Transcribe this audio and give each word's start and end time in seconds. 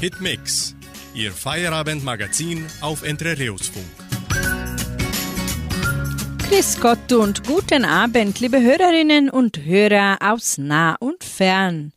Hitmix, 0.00 0.74
Ihr 1.12 1.30
Feierabendmagazin 1.30 2.64
auf 2.80 3.02
Entrerios-Funk. 3.02 3.84
Grüß 6.48 6.80
Gott 6.80 7.12
und 7.12 7.46
guten 7.46 7.84
Abend, 7.84 8.40
liebe 8.40 8.62
Hörerinnen 8.62 9.28
und 9.28 9.62
Hörer 9.62 10.16
aus 10.22 10.56
nah 10.56 10.96
und 11.00 11.22
fern. 11.22 11.92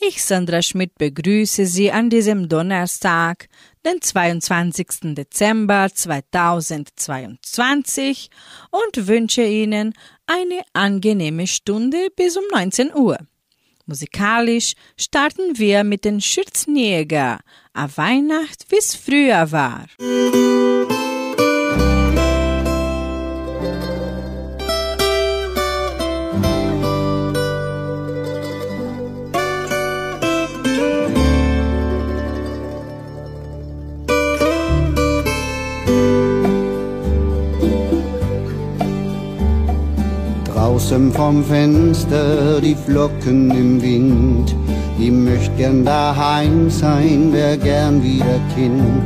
Ich, 0.00 0.24
Sandra 0.24 0.62
Schmidt, 0.62 0.98
begrüße 0.98 1.66
Sie 1.66 1.92
an 1.92 2.10
diesem 2.10 2.48
Donnerstag, 2.48 3.46
den 3.86 4.02
22. 4.02 5.14
Dezember 5.14 5.90
2022 5.94 8.30
und 8.72 9.06
wünsche 9.06 9.44
Ihnen 9.44 9.94
eine 10.26 10.62
angenehme 10.72 11.46
Stunde 11.46 12.08
bis 12.16 12.36
um 12.36 12.42
19 12.52 12.92
Uhr. 12.96 13.16
Musikalisch 13.86 14.74
starten 14.96 15.58
wir 15.58 15.84
mit 15.84 16.04
den 16.06 16.20
Schürzenjäger, 16.20 17.40
a 17.74 17.88
Weihnacht 17.96 18.64
wie's 18.70 18.94
früher 18.94 19.52
war. 19.52 19.86
Draußen 40.94 41.12
vom 41.12 41.44
Fenster 41.44 42.60
die 42.60 42.76
Flocken 42.76 43.50
im 43.50 43.82
Wind. 43.82 44.54
Ich 44.96 45.10
möcht 45.10 45.56
gern 45.56 45.84
daheim 45.84 46.70
sein, 46.70 47.32
wär 47.32 47.56
gern 47.56 48.00
wieder 48.00 48.38
Kind. 48.54 49.02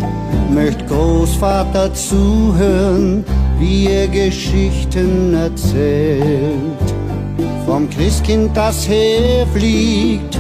Möcht 0.52 0.86
Großvater 0.86 1.94
zuhören, 1.94 3.24
wie 3.58 3.86
er 3.86 4.06
Geschichten 4.08 5.32
erzählt. 5.32 6.86
Vom 7.64 7.88
Christkind, 7.88 8.54
das 8.54 8.86
herfliegt, 8.86 10.38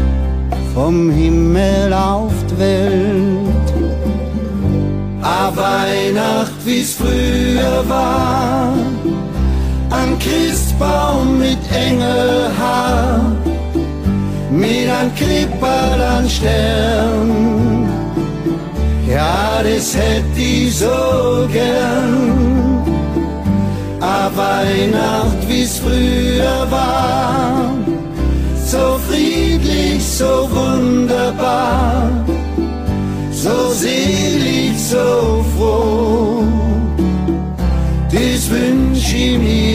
vom 0.74 1.10
Himmel 1.10 1.94
auf 1.94 2.34
die 2.50 2.58
Welt. 2.58 3.72
A 5.22 5.50
Weihnacht, 5.56 6.52
wie's 6.66 6.92
früher 6.92 7.88
war 7.88 8.74
ein 9.90 10.18
Christbaum 10.18 11.38
mit 11.38 11.58
Engelhaar, 11.72 13.20
mit 14.50 14.88
ein 14.88 15.14
Kripperl 15.14 16.00
an 16.00 16.28
Stern. 16.28 17.88
Ja, 19.08 19.62
das 19.62 19.96
hätt 19.96 20.36
ich 20.36 20.78
so 20.78 21.48
gern. 21.52 22.84
A 24.00 24.30
Weihnacht, 24.36 25.48
wie's 25.48 25.78
früher 25.78 26.66
war, 26.70 27.74
so 28.64 28.98
friedlich, 29.08 30.04
so 30.04 30.48
wunderbar, 30.50 32.10
so 33.32 33.70
selig, 33.72 34.78
so 34.78 35.44
froh 35.56 36.08
das 38.12 38.50
wünsch 38.50 39.12
ich 39.14 39.38
mir 39.38 39.67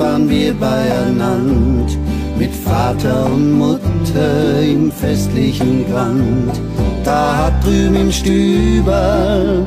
waren 0.00 0.28
wir 0.28 0.54
beieinander, 0.54 1.92
mit 2.38 2.52
Vater 2.52 3.26
und 3.26 3.52
Mutter 3.58 4.62
im 4.62 4.90
festlichen 4.90 5.86
Grand. 5.90 6.60
Da 7.04 7.36
hat 7.36 7.64
drüben 7.64 7.96
im 7.96 8.12
Stüberl 8.12 9.66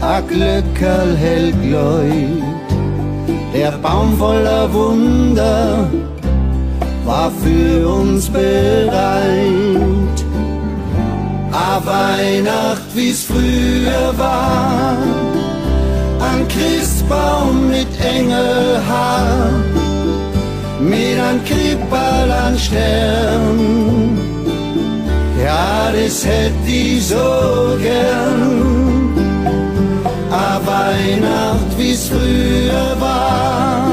a 0.00 0.20
Glöckerl 0.20 1.16
hell 1.16 1.52
gläut 1.62 2.42
der 3.54 3.70
Baum 3.70 4.18
voller 4.18 4.72
Wunder 4.72 5.88
war 7.04 7.30
für 7.30 7.88
uns 7.88 8.28
bereit. 8.28 10.18
A 11.52 11.80
Weihnacht, 11.84 12.82
wie's 12.94 13.22
früher 13.22 14.12
war, 14.16 14.96
Christbaum 16.54 17.68
mit 17.68 17.88
Engelhaar, 18.00 19.50
mit 20.80 21.18
ein 21.18 21.44
Krippal 21.44 22.30
an 22.30 22.58
Stern. 22.58 24.18
Ja, 25.44 25.90
das 25.92 26.24
hätt 26.24 26.66
ich 26.66 27.06
so 27.06 27.76
gern 27.82 29.04
a 30.30 30.60
Weihnacht, 30.64 31.70
wie's 31.76 32.08
früher 32.08 32.96
war. 33.00 33.86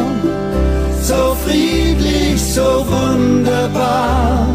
So 1.01 1.35
friedlich, 1.43 2.41
so 2.41 2.85
wunderbar, 2.87 4.47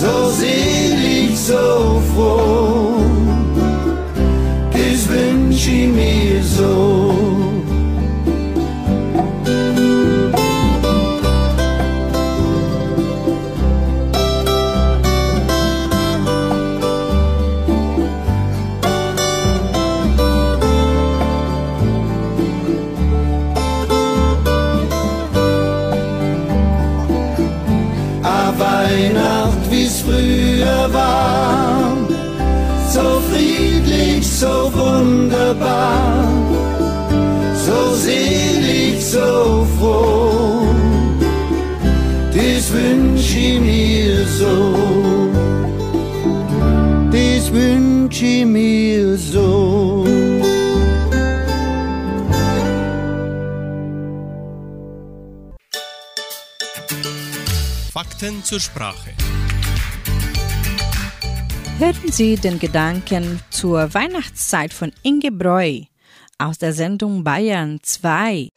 so 0.00 0.30
selig, 0.30 1.38
so 1.38 2.02
froh. 2.14 3.11
Das 5.64 5.70
wünsch 5.70 7.11
so 34.42 34.72
wunderbar, 34.74 36.26
so 37.64 37.94
selig, 37.94 39.00
so 39.00 39.64
froh, 39.78 40.66
das 42.34 42.72
wünsch 42.72 43.36
ich 43.36 43.60
mir 43.60 44.26
so, 44.26 44.56
das 47.12 47.52
wünsch 47.52 48.20
ich 48.22 48.44
mir 48.44 49.16
so. 49.16 50.04
Fakten 57.92 58.42
zur 58.42 58.58
Sprache. 58.58 59.10
Hören 61.78 62.12
Sie 62.12 62.36
den 62.36 62.58
Gedanken 62.58 63.40
zur 63.50 63.92
Weihnachtszeit 63.94 64.72
von 64.72 64.92
Inge 65.02 65.32
Breu 65.32 65.80
aus 66.38 66.58
der 66.58 66.72
Sendung 66.72 67.24
Bayern 67.24 67.80
2. 67.82 68.48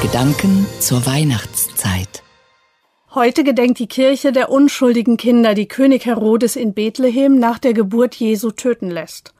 Gedanken 0.00 0.66
zur 0.78 1.04
Weihnachtszeit. 1.04 2.22
Heute 3.14 3.44
gedenkt 3.44 3.78
die 3.78 3.88
Kirche 3.88 4.32
der 4.32 4.50
unschuldigen 4.50 5.16
Kinder, 5.16 5.54
die 5.54 5.68
König 5.68 6.06
Herodes 6.06 6.56
in 6.56 6.72
Bethlehem 6.72 7.38
nach 7.38 7.58
der 7.58 7.74
Geburt 7.74 8.14
Jesu 8.14 8.50
töten 8.50 8.90
lässt. 8.90 9.34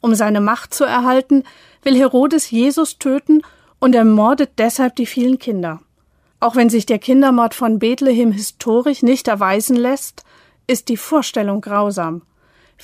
Um 0.00 0.14
seine 0.14 0.40
Macht 0.40 0.74
zu 0.74 0.84
erhalten, 0.84 1.44
will 1.82 1.96
Herodes 1.96 2.50
Jesus 2.50 2.98
töten 2.98 3.42
und 3.78 3.94
ermordet 3.94 4.52
deshalb 4.58 4.96
die 4.96 5.06
vielen 5.06 5.38
Kinder. 5.38 5.80
Auch 6.40 6.56
wenn 6.56 6.70
sich 6.70 6.86
der 6.86 6.98
Kindermord 6.98 7.54
von 7.54 7.78
Bethlehem 7.78 8.32
historisch 8.32 9.02
nicht 9.02 9.28
erweisen 9.28 9.76
lässt, 9.76 10.24
ist 10.66 10.88
die 10.88 10.96
Vorstellung 10.96 11.60
grausam. 11.60 12.22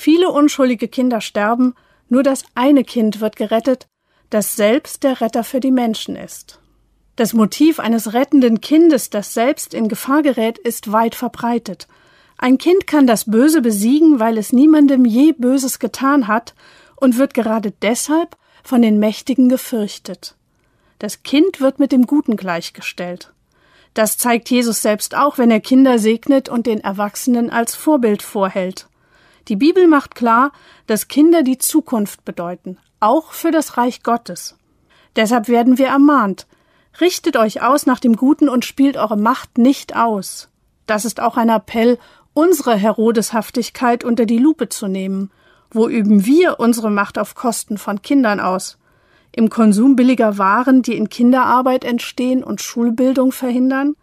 Viele 0.00 0.30
unschuldige 0.30 0.86
Kinder 0.86 1.20
sterben, 1.20 1.74
nur 2.08 2.22
das 2.22 2.44
eine 2.54 2.84
Kind 2.84 3.20
wird 3.20 3.34
gerettet, 3.34 3.88
das 4.30 4.54
selbst 4.54 5.02
der 5.02 5.20
Retter 5.20 5.42
für 5.42 5.58
die 5.58 5.72
Menschen 5.72 6.14
ist. 6.14 6.60
Das 7.16 7.32
Motiv 7.32 7.80
eines 7.80 8.12
rettenden 8.12 8.60
Kindes, 8.60 9.10
das 9.10 9.34
selbst 9.34 9.74
in 9.74 9.88
Gefahr 9.88 10.22
gerät, 10.22 10.56
ist 10.56 10.92
weit 10.92 11.16
verbreitet. 11.16 11.88
Ein 12.36 12.58
Kind 12.58 12.86
kann 12.86 13.08
das 13.08 13.28
Böse 13.28 13.60
besiegen, 13.60 14.20
weil 14.20 14.38
es 14.38 14.52
niemandem 14.52 15.04
je 15.04 15.32
Böses 15.32 15.80
getan 15.80 16.28
hat 16.28 16.54
und 16.94 17.18
wird 17.18 17.34
gerade 17.34 17.72
deshalb 17.82 18.36
von 18.62 18.82
den 18.82 19.00
Mächtigen 19.00 19.48
gefürchtet. 19.48 20.36
Das 21.00 21.24
Kind 21.24 21.60
wird 21.60 21.80
mit 21.80 21.90
dem 21.90 22.06
Guten 22.06 22.36
gleichgestellt. 22.36 23.32
Das 23.94 24.16
zeigt 24.16 24.48
Jesus 24.48 24.80
selbst 24.80 25.16
auch, 25.16 25.38
wenn 25.38 25.50
er 25.50 25.58
Kinder 25.58 25.98
segnet 25.98 26.48
und 26.48 26.68
den 26.68 26.78
Erwachsenen 26.82 27.50
als 27.50 27.74
Vorbild 27.74 28.22
vorhält. 28.22 28.87
Die 29.48 29.56
Bibel 29.56 29.86
macht 29.86 30.14
klar, 30.14 30.52
dass 30.86 31.08
Kinder 31.08 31.42
die 31.42 31.58
Zukunft 31.58 32.24
bedeuten. 32.24 32.78
auch 33.00 33.32
für 33.32 33.50
das 33.50 33.76
Reich 33.76 34.02
Gottes. 34.02 34.56
Deshalb 35.14 35.48
werden 35.48 35.78
wir 35.78 35.86
ermahnt, 35.86 36.46
richtet 37.00 37.36
euch 37.36 37.62
aus 37.62 37.86
nach 37.86 38.00
dem 38.00 38.16
Guten 38.16 38.48
und 38.48 38.64
spielt 38.64 38.96
eure 38.96 39.16
Macht 39.16 39.56
nicht 39.56 39.94
aus. 39.96 40.48
Das 40.86 41.04
ist 41.04 41.20
auch 41.20 41.36
ein 41.36 41.48
Appell, 41.48 41.98
unsere 42.34 42.74
Herodeshaftigkeit 42.74 44.04
unter 44.04 44.26
die 44.26 44.38
Lupe 44.38 44.68
zu 44.68 44.88
nehmen. 44.88 45.30
Wo 45.70 45.86
üben 45.88 46.24
wir 46.26 46.58
unsere 46.58 46.90
Macht 46.90 47.18
auf 47.18 47.34
Kosten 47.34 47.78
von 47.78 48.02
Kindern 48.02 48.40
aus? 48.40 48.78
Im 49.30 49.50
Konsum 49.50 49.96
billiger 49.96 50.38
Waren, 50.38 50.82
die 50.82 50.96
in 50.96 51.08
Kinderarbeit 51.08 51.84
entstehen 51.84 52.42
und 52.42 52.62
Schulbildung 52.62 53.32
verhindern? 53.32 53.94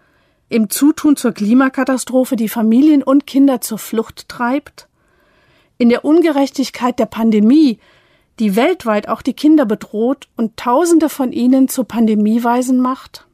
Im 0.47 0.69
Zutun 0.69 1.15
zur 1.17 1.31
Klimakatastrophe, 1.31 2.35
die 2.35 2.49
Familien 2.49 3.03
und 3.03 3.25
Kinder 3.25 3.61
zur 3.61 3.79
Flucht 3.79 4.29
treibt? 4.29 4.87
In 5.77 5.89
der 5.89 6.05
Ungerechtigkeit 6.05 6.99
der 6.99 7.05
Pandemie, 7.05 7.79
die 8.39 8.55
weltweit 8.55 9.07
auch 9.07 9.21
die 9.21 9.33
Kinder 9.33 9.65
bedroht 9.65 10.27
und 10.35 10.57
Tausende 10.57 11.09
von 11.09 11.31
ihnen 11.31 11.67
zu 11.67 11.83
Pandemieweisen 11.83 12.79
macht? 12.79 13.27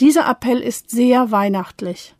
Dieser 0.00 0.28
Appell 0.28 0.60
ist 0.60 0.90
sehr 0.90 1.30
weihnachtlich. 1.30 2.14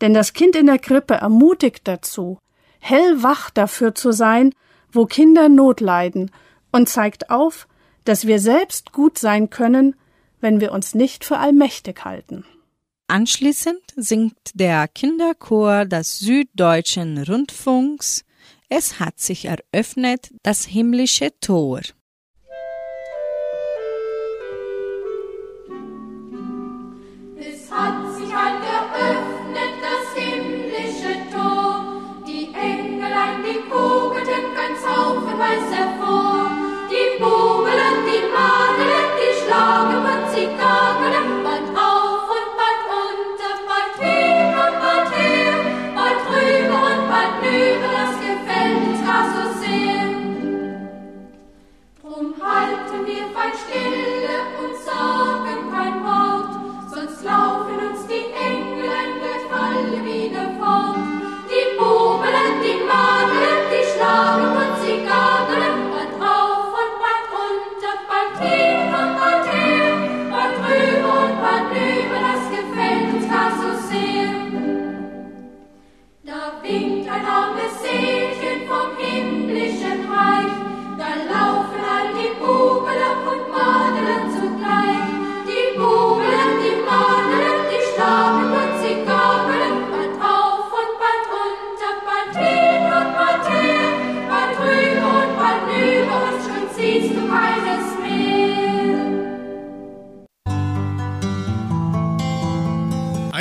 Denn 0.00 0.14
das 0.14 0.32
Kind 0.32 0.56
in 0.56 0.66
der 0.66 0.78
Krippe 0.78 1.14
ermutigt 1.14 1.86
dazu, 1.88 2.38
hellwach 2.80 3.50
dafür 3.50 3.94
zu 3.94 4.12
sein, 4.12 4.54
wo 4.92 5.06
Kinder 5.06 5.48
Not 5.48 5.80
leiden 5.80 6.30
und 6.72 6.88
zeigt 6.88 7.30
auf, 7.30 7.66
dass 8.04 8.26
wir 8.26 8.38
selbst 8.38 8.92
gut 8.92 9.18
sein 9.18 9.50
können, 9.50 9.96
wenn 10.40 10.60
wir 10.60 10.72
uns 10.72 10.94
nicht 10.94 11.24
für 11.24 11.38
allmächtig 11.38 12.04
halten. 12.04 12.44
Anschließend 13.06 13.80
singt 13.96 14.36
der 14.54 14.88
Kinderchor 14.88 15.84
des 15.84 16.18
Süddeutschen 16.18 17.22
Rundfunks 17.22 18.24
Es 18.76 18.98
hat 18.98 19.20
sich 19.20 19.44
eröffnet 19.44 20.32
das 20.42 20.64
himmlische 20.64 21.30
Tor. 21.38 21.80
Es 27.38 27.70
hat 27.70 28.03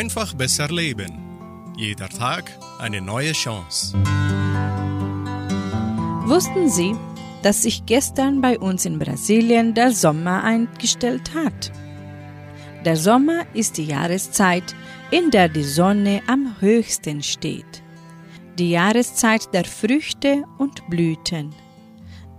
Einfach 0.03 0.33
besser 0.33 0.67
leben. 0.67 1.13
Jeder 1.77 2.09
Tag 2.09 2.51
eine 2.77 2.99
neue 2.99 3.31
Chance. 3.31 3.95
Wussten 6.25 6.69
Sie, 6.69 6.93
dass 7.41 7.63
sich 7.63 7.85
gestern 7.85 8.41
bei 8.41 8.59
uns 8.59 8.83
in 8.83 8.99
Brasilien 8.99 9.73
der 9.73 9.93
Sommer 9.93 10.43
eingestellt 10.43 11.33
hat? 11.33 11.71
Der 12.83 12.97
Sommer 12.97 13.45
ist 13.53 13.77
die 13.77 13.85
Jahreszeit, 13.85 14.75
in 15.09 15.31
der 15.31 15.47
die 15.47 15.63
Sonne 15.63 16.21
am 16.27 16.53
höchsten 16.59 17.23
steht. 17.23 17.81
Die 18.59 18.71
Jahreszeit 18.71 19.53
der 19.53 19.63
Früchte 19.63 20.43
und 20.57 20.85
Blüten, 20.89 21.55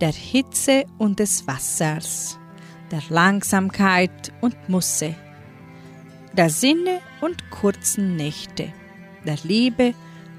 der 0.02 0.12
Hitze 0.12 0.84
und 0.99 1.19
des 1.19 1.46
Wassers, 1.46 2.38
der 2.90 3.00
Langsamkeit 3.08 4.34
und 4.43 4.69
Musse, 4.69 5.14
der 6.36 6.50
Sinne 6.50 7.00
und 7.20 7.50
kurzen 7.50 8.16
Nächte, 8.16 8.72
der 9.25 9.36
Liebe 9.44 9.94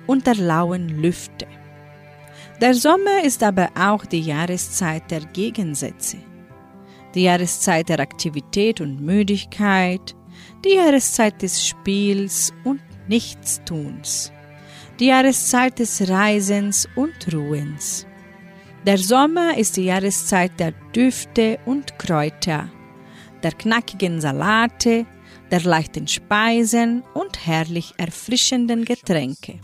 und 0.08 0.28
der 0.28 0.36
lauen 0.36 0.90
Lüfte. 0.90 1.48
Der 2.62 2.74
Sommer 2.74 3.24
ist 3.24 3.44
aber 3.44 3.70
auch 3.78 4.06
die 4.06 4.22
Jahreszeit 4.22 5.10
der 5.10 5.22
Gegensätze, 5.22 6.18
die 7.14 7.24
Jahreszeit 7.24 7.90
der 7.90 8.00
Aktivität 8.00 8.82
und 8.82 9.02
Müdigkeit, 9.02 10.16
die 10.66 10.76
Jahreszeit 10.76 11.42
des 11.42 11.66
Spiels 11.66 12.54
und 12.66 12.82
Nichtstuns, 13.08 14.32
die 15.00 15.08
Jahreszeit 15.08 15.80
des 15.80 16.10
Reisens 16.10 16.88
und 16.96 17.34
Ruhens. 17.34 18.06
Der 18.86 18.98
Sommer 18.98 19.58
ist 19.58 19.78
die 19.78 19.86
Jahreszeit 19.86 20.60
der 20.60 20.72
Düfte 20.94 21.60
und 21.66 21.98
Kräuter, 21.98 22.70
der 23.44 23.52
knackigen 23.52 24.22
Salate, 24.22 25.06
der 25.52 25.62
leichten 25.62 26.08
Speisen 26.08 27.04
und 27.14 27.46
herrlich 27.46 27.94
erfrischenden 27.98 28.86
Getränke. 28.86 29.60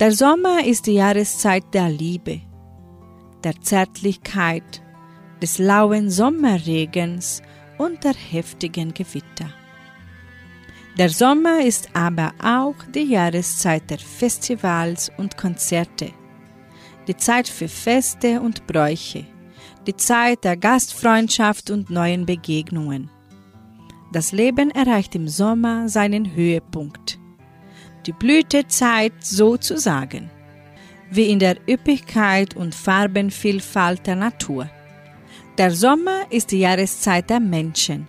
Der 0.00 0.12
Sommer 0.12 0.64
ist 0.64 0.86
die 0.86 0.94
Jahreszeit 0.94 1.64
der 1.72 1.88
Liebe, 1.88 2.40
der 3.44 3.60
Zärtlichkeit, 3.60 4.82
des 5.40 5.58
lauen 5.58 6.10
Sommerregens 6.10 7.42
und 7.78 8.04
der 8.04 8.14
heftigen 8.14 8.94
Gewitter. 8.94 9.52
Der 10.98 11.08
Sommer 11.08 11.64
ist 11.64 11.88
aber 11.94 12.32
auch 12.42 12.76
die 12.94 13.04
Jahreszeit 13.04 13.88
der 13.90 13.98
Festivals 13.98 15.10
und 15.16 15.36
Konzerte, 15.36 16.10
die 17.08 17.16
Zeit 17.16 17.48
für 17.48 17.68
Feste 17.68 18.40
und 18.40 18.66
Bräuche, 18.66 19.24
die 19.86 19.96
Zeit 19.96 20.44
der 20.44 20.56
Gastfreundschaft 20.56 21.70
und 21.70 21.90
neuen 21.90 22.26
Begegnungen. 22.26 23.10
Das 24.12 24.30
Leben 24.30 24.70
erreicht 24.70 25.14
im 25.14 25.26
Sommer 25.26 25.88
seinen 25.88 26.34
Höhepunkt. 26.34 27.18
Die 28.04 28.12
Blütezeit 28.12 29.14
sozusagen, 29.20 30.30
wie 31.10 31.30
in 31.30 31.38
der 31.38 31.56
Üppigkeit 31.66 32.54
und 32.54 32.74
Farbenvielfalt 32.74 34.06
der 34.06 34.16
Natur. 34.16 34.68
Der 35.56 35.70
Sommer 35.70 36.30
ist 36.30 36.50
die 36.50 36.58
Jahreszeit 36.58 37.30
der 37.30 37.40
Menschen. 37.40 38.06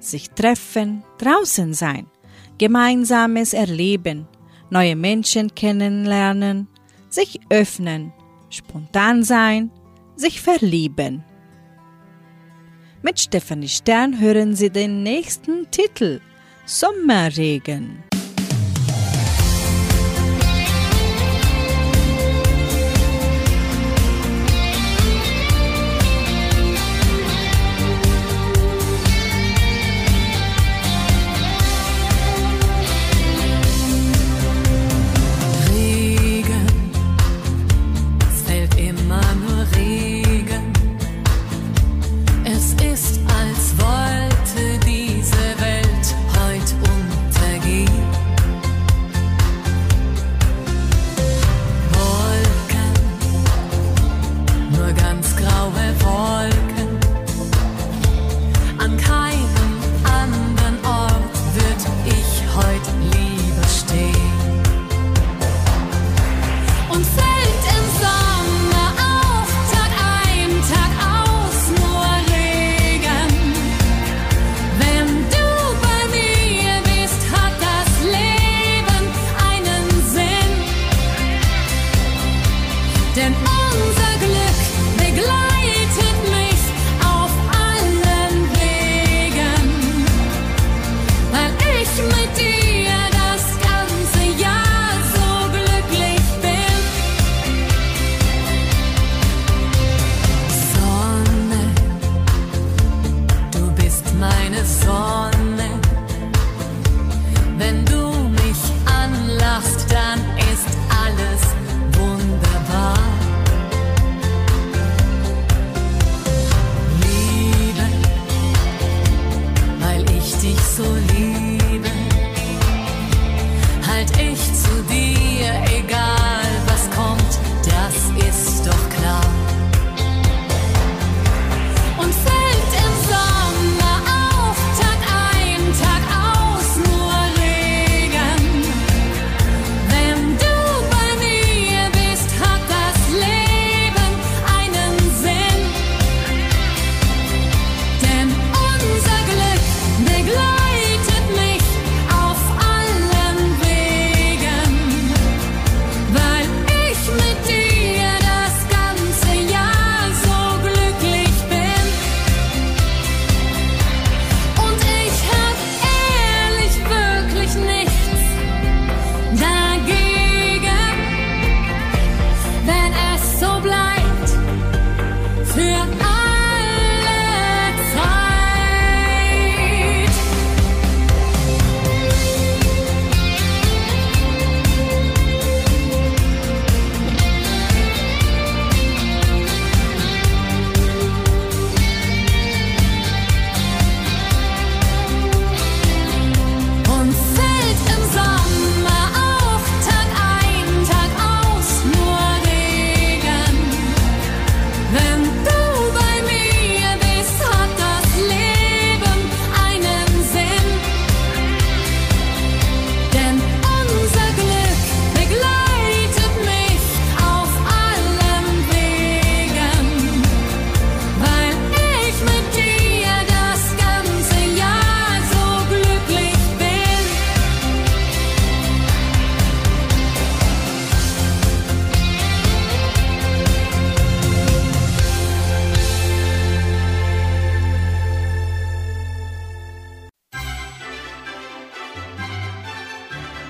Sich 0.00 0.30
treffen, 0.30 1.04
draußen 1.18 1.74
sein, 1.74 2.06
gemeinsames 2.58 3.52
Erleben, 3.52 4.26
neue 4.70 4.96
Menschen 4.96 5.54
kennenlernen, 5.54 6.66
sich 7.08 7.38
öffnen, 7.50 8.12
spontan 8.50 9.22
sein, 9.22 9.70
sich 10.16 10.40
verlieben. 10.40 11.22
Mit 13.06 13.20
Stefanie 13.20 13.68
Stern 13.68 14.18
hören 14.18 14.56
Sie 14.56 14.68
den 14.68 15.04
nächsten 15.04 15.70
Titel 15.70 16.18
Sommerregen. 16.64 18.05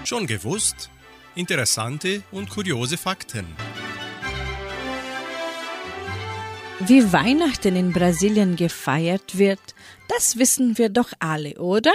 Schon 0.07 0.29
gewusst? 0.29 0.89
Interessante 1.35 2.23
und 2.31 2.49
kuriose 2.49 2.97
Fakten. 2.97 3.45
Wie 6.79 7.13
Weihnachten 7.13 7.75
in 7.75 7.93
Brasilien 7.93 8.55
gefeiert 8.55 9.37
wird, 9.37 9.59
das 10.07 10.39
wissen 10.39 10.79
wir 10.79 10.91
doch 10.91 11.11
alle, 11.19 11.59
oder? 11.59 11.93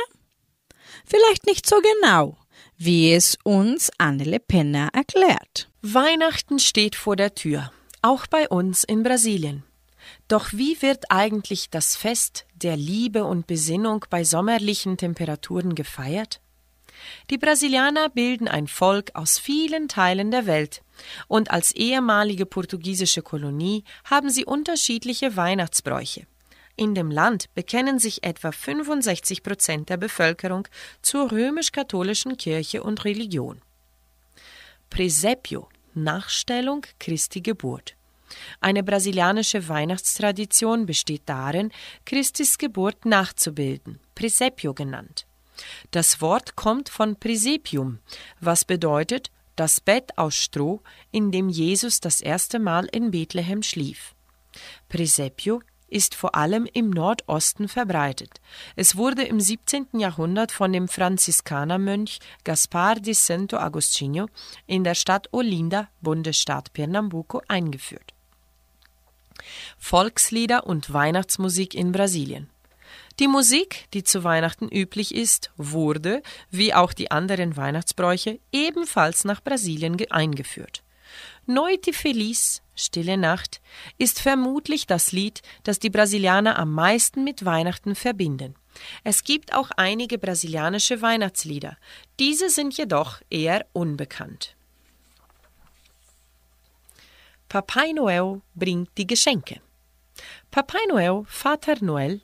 Vielleicht 1.05 1.45
nicht 1.45 1.65
so 1.65 1.77
genau, 1.79 2.35
wie 2.75 3.13
es 3.13 3.37
uns 3.45 3.89
Annele 3.97 4.41
Penner 4.41 4.89
erklärt. 4.91 5.69
Weihnachten 5.81 6.59
steht 6.59 6.97
vor 6.97 7.15
der 7.15 7.33
Tür, 7.33 7.71
auch 8.01 8.27
bei 8.27 8.49
uns 8.49 8.83
in 8.83 9.03
Brasilien. 9.03 9.63
Doch 10.27 10.51
wie 10.51 10.81
wird 10.81 11.05
eigentlich 11.07 11.69
das 11.69 11.95
Fest 11.95 12.45
der 12.55 12.75
Liebe 12.75 13.23
und 13.23 13.47
Besinnung 13.47 14.03
bei 14.09 14.25
sommerlichen 14.25 14.97
Temperaturen 14.97 15.75
gefeiert? 15.75 16.41
Die 17.29 17.37
Brasilianer 17.37 18.09
bilden 18.09 18.47
ein 18.47 18.67
Volk 18.67 19.11
aus 19.13 19.39
vielen 19.39 19.87
Teilen 19.87 20.31
der 20.31 20.45
Welt, 20.45 20.81
und 21.27 21.51
als 21.51 21.71
ehemalige 21.71 22.45
portugiesische 22.45 23.21
Kolonie 23.21 23.83
haben 24.05 24.29
sie 24.29 24.45
unterschiedliche 24.45 25.35
Weihnachtsbräuche. 25.35 26.27
In 26.75 26.95
dem 26.95 27.11
Land 27.11 27.53
bekennen 27.53 27.99
sich 27.99 28.23
etwa 28.23 28.51
65 28.51 29.43
Prozent 29.43 29.89
der 29.89 29.97
Bevölkerung 29.97 30.67
zur 31.01 31.31
römisch-katholischen 31.31 32.37
Kirche 32.37 32.81
und 32.81 33.05
Religion. 33.05 33.61
Presepio, 34.89 35.69
Nachstellung 35.93 36.85
Christi 36.99 37.41
Geburt. 37.41 37.95
Eine 38.61 38.83
brasilianische 38.83 39.67
Weihnachtstradition 39.67 40.85
besteht 40.85 41.23
darin, 41.25 41.71
Christis 42.05 42.57
Geburt 42.57 43.05
nachzubilden, 43.05 43.99
Presepio 44.15 44.73
genannt. 44.73 45.25
Das 45.91 46.21
Wort 46.21 46.55
kommt 46.55 46.89
von 46.89 47.15
Presepium, 47.15 47.99
was 48.39 48.65
bedeutet 48.65 49.31
das 49.55 49.81
Bett 49.81 50.17
aus 50.17 50.35
Stroh, 50.35 50.81
in 51.11 51.31
dem 51.31 51.49
Jesus 51.49 51.99
das 51.99 52.21
erste 52.21 52.59
Mal 52.59 52.85
in 52.91 53.11
Bethlehem 53.11 53.63
schlief. 53.63 54.15
Presepio 54.89 55.61
ist 55.87 56.15
vor 56.15 56.35
allem 56.35 56.67
im 56.73 56.89
Nordosten 56.89 57.67
verbreitet. 57.67 58.39
Es 58.75 58.95
wurde 58.95 59.23
im 59.23 59.39
17. 59.39 59.87
Jahrhundert 59.99 60.51
von 60.51 60.71
dem 60.71 60.87
Franziskanermönch 60.87 62.19
Gaspar 62.43 62.95
di 62.95 63.13
Santo 63.13 63.57
Agostinho 63.57 64.27
in 64.67 64.83
der 64.83 64.95
Stadt 64.95 65.27
Olinda, 65.31 65.89
Bundesstaat 66.01 66.71
Pernambuco, 66.73 67.41
eingeführt. 67.47 68.13
Volkslieder 69.77 70.65
und 70.65 70.93
Weihnachtsmusik 70.93 71.75
in 71.75 71.91
Brasilien. 71.91 72.49
Die 73.19 73.27
Musik, 73.27 73.87
die 73.93 74.03
zu 74.03 74.23
Weihnachten 74.23 74.69
üblich 74.69 75.13
ist, 75.13 75.51
wurde, 75.57 76.23
wie 76.49 76.73
auch 76.73 76.93
die 76.93 77.11
anderen 77.11 77.57
Weihnachtsbräuche, 77.57 78.39
ebenfalls 78.51 79.25
nach 79.25 79.41
Brasilien 79.41 79.97
eingeführt. 80.09 80.83
Noite 81.45 81.91
Feliz, 81.91 82.61
Stille 82.75 83.17
Nacht, 83.17 83.61
ist 83.97 84.21
vermutlich 84.21 84.87
das 84.87 85.11
Lied, 85.11 85.41
das 85.63 85.79
die 85.79 85.89
Brasilianer 85.89 86.57
am 86.57 86.71
meisten 86.71 87.23
mit 87.23 87.43
Weihnachten 87.43 87.95
verbinden. 87.95 88.55
Es 89.03 89.23
gibt 89.23 89.53
auch 89.53 89.69
einige 89.75 90.17
brasilianische 90.17 91.01
Weihnachtslieder, 91.01 91.77
diese 92.19 92.49
sind 92.49 92.77
jedoch 92.77 93.21
eher 93.29 93.65
unbekannt. 93.73 94.55
Papay 97.49 97.91
Noel 97.91 98.41
bringt 98.55 98.89
die 98.97 99.07
Geschenke. 99.07 99.59
Papay 100.51 100.85
Noel, 100.89 101.23
Vater 101.27 101.75
Noel, 101.79 102.19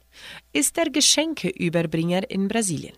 ist 0.51 0.75
der 0.75 0.89
Geschenkeüberbringer 0.89 2.29
in 2.29 2.49
Brasilien. 2.49 2.97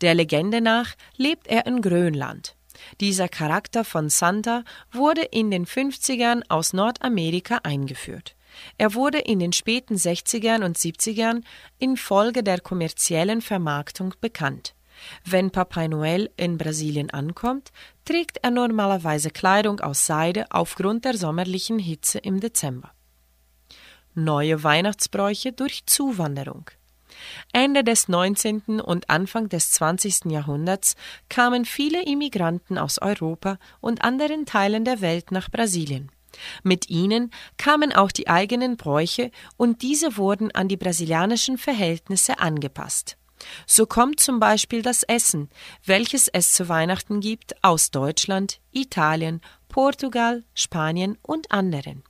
Der 0.00 0.14
Legende 0.14 0.62
nach 0.62 0.94
lebt 1.18 1.46
er 1.48 1.66
in 1.66 1.82
Grönland. 1.82 2.56
Dieser 2.98 3.28
Charakter 3.28 3.84
von 3.84 4.08
Santa 4.08 4.64
wurde 4.90 5.20
in 5.20 5.50
den 5.50 5.66
50ern 5.66 6.44
aus 6.48 6.72
Nordamerika 6.72 7.60
eingeführt. 7.62 8.36
Er 8.78 8.94
wurde 8.94 9.18
in 9.18 9.38
den 9.38 9.52
späten 9.52 9.96
60ern 9.96 10.64
und 10.64 10.78
70ern 10.78 11.44
infolge 11.78 12.42
der 12.42 12.60
kommerziellen 12.62 13.42
Vermarktung 13.42 14.14
bekannt. 14.22 14.74
Wenn 15.26 15.50
Papay 15.50 15.88
Noel 15.88 16.30
in 16.38 16.56
Brasilien 16.56 17.10
ankommt, 17.10 17.70
trägt 18.06 18.38
er 18.42 18.50
normalerweise 18.50 19.28
Kleidung 19.28 19.80
aus 19.80 20.06
Seide 20.06 20.46
aufgrund 20.48 21.04
der 21.04 21.18
sommerlichen 21.18 21.78
Hitze 21.78 22.18
im 22.18 22.40
Dezember. 22.40 22.92
Neue 24.18 24.64
Weihnachtsbräuche 24.64 25.52
durch 25.52 25.86
Zuwanderung. 25.86 26.68
Ende 27.52 27.84
des 27.84 28.08
19. 28.08 28.80
und 28.80 29.08
Anfang 29.08 29.48
des 29.48 29.70
20. 29.70 30.24
Jahrhunderts 30.24 30.96
kamen 31.28 31.64
viele 31.64 32.04
Immigranten 32.04 32.78
aus 32.78 33.00
Europa 33.00 33.58
und 33.80 34.02
anderen 34.02 34.44
Teilen 34.44 34.84
der 34.84 35.02
Welt 35.02 35.30
nach 35.30 35.48
Brasilien. 35.52 36.10
Mit 36.64 36.90
ihnen 36.90 37.30
kamen 37.58 37.92
auch 37.92 38.10
die 38.10 38.26
eigenen 38.26 38.76
Bräuche 38.76 39.30
und 39.56 39.82
diese 39.82 40.16
wurden 40.16 40.50
an 40.52 40.66
die 40.66 40.76
brasilianischen 40.76 41.56
Verhältnisse 41.56 42.40
angepasst. 42.40 43.18
So 43.66 43.86
kommt 43.86 44.18
zum 44.18 44.40
Beispiel 44.40 44.82
das 44.82 45.04
Essen, 45.04 45.48
welches 45.84 46.26
es 46.26 46.52
zu 46.52 46.68
Weihnachten 46.68 47.20
gibt, 47.20 47.54
aus 47.62 47.92
Deutschland, 47.92 48.58
Italien, 48.72 49.40
Portugal, 49.68 50.42
Spanien 50.54 51.16
und 51.22 51.52
anderen. 51.52 52.02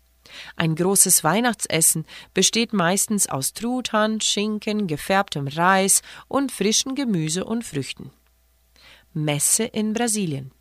Ein 0.57 0.75
großes 0.75 1.25
Weihnachtsessen 1.25 2.05
besteht 2.35 2.73
meistens 2.73 3.29
aus 3.29 3.53
Truthahn, 3.53 4.21
Schinken, 4.21 4.87
gefärbtem 4.87 5.49
Reis 5.49 6.03
und 6.29 6.53
frischen 6.53 6.95
Gemüse 6.95 7.45
und 7.45 7.65
Früchten. 7.65 8.11
Messe 9.13 9.65
in 9.65 9.95
Brasilien. 9.95 10.53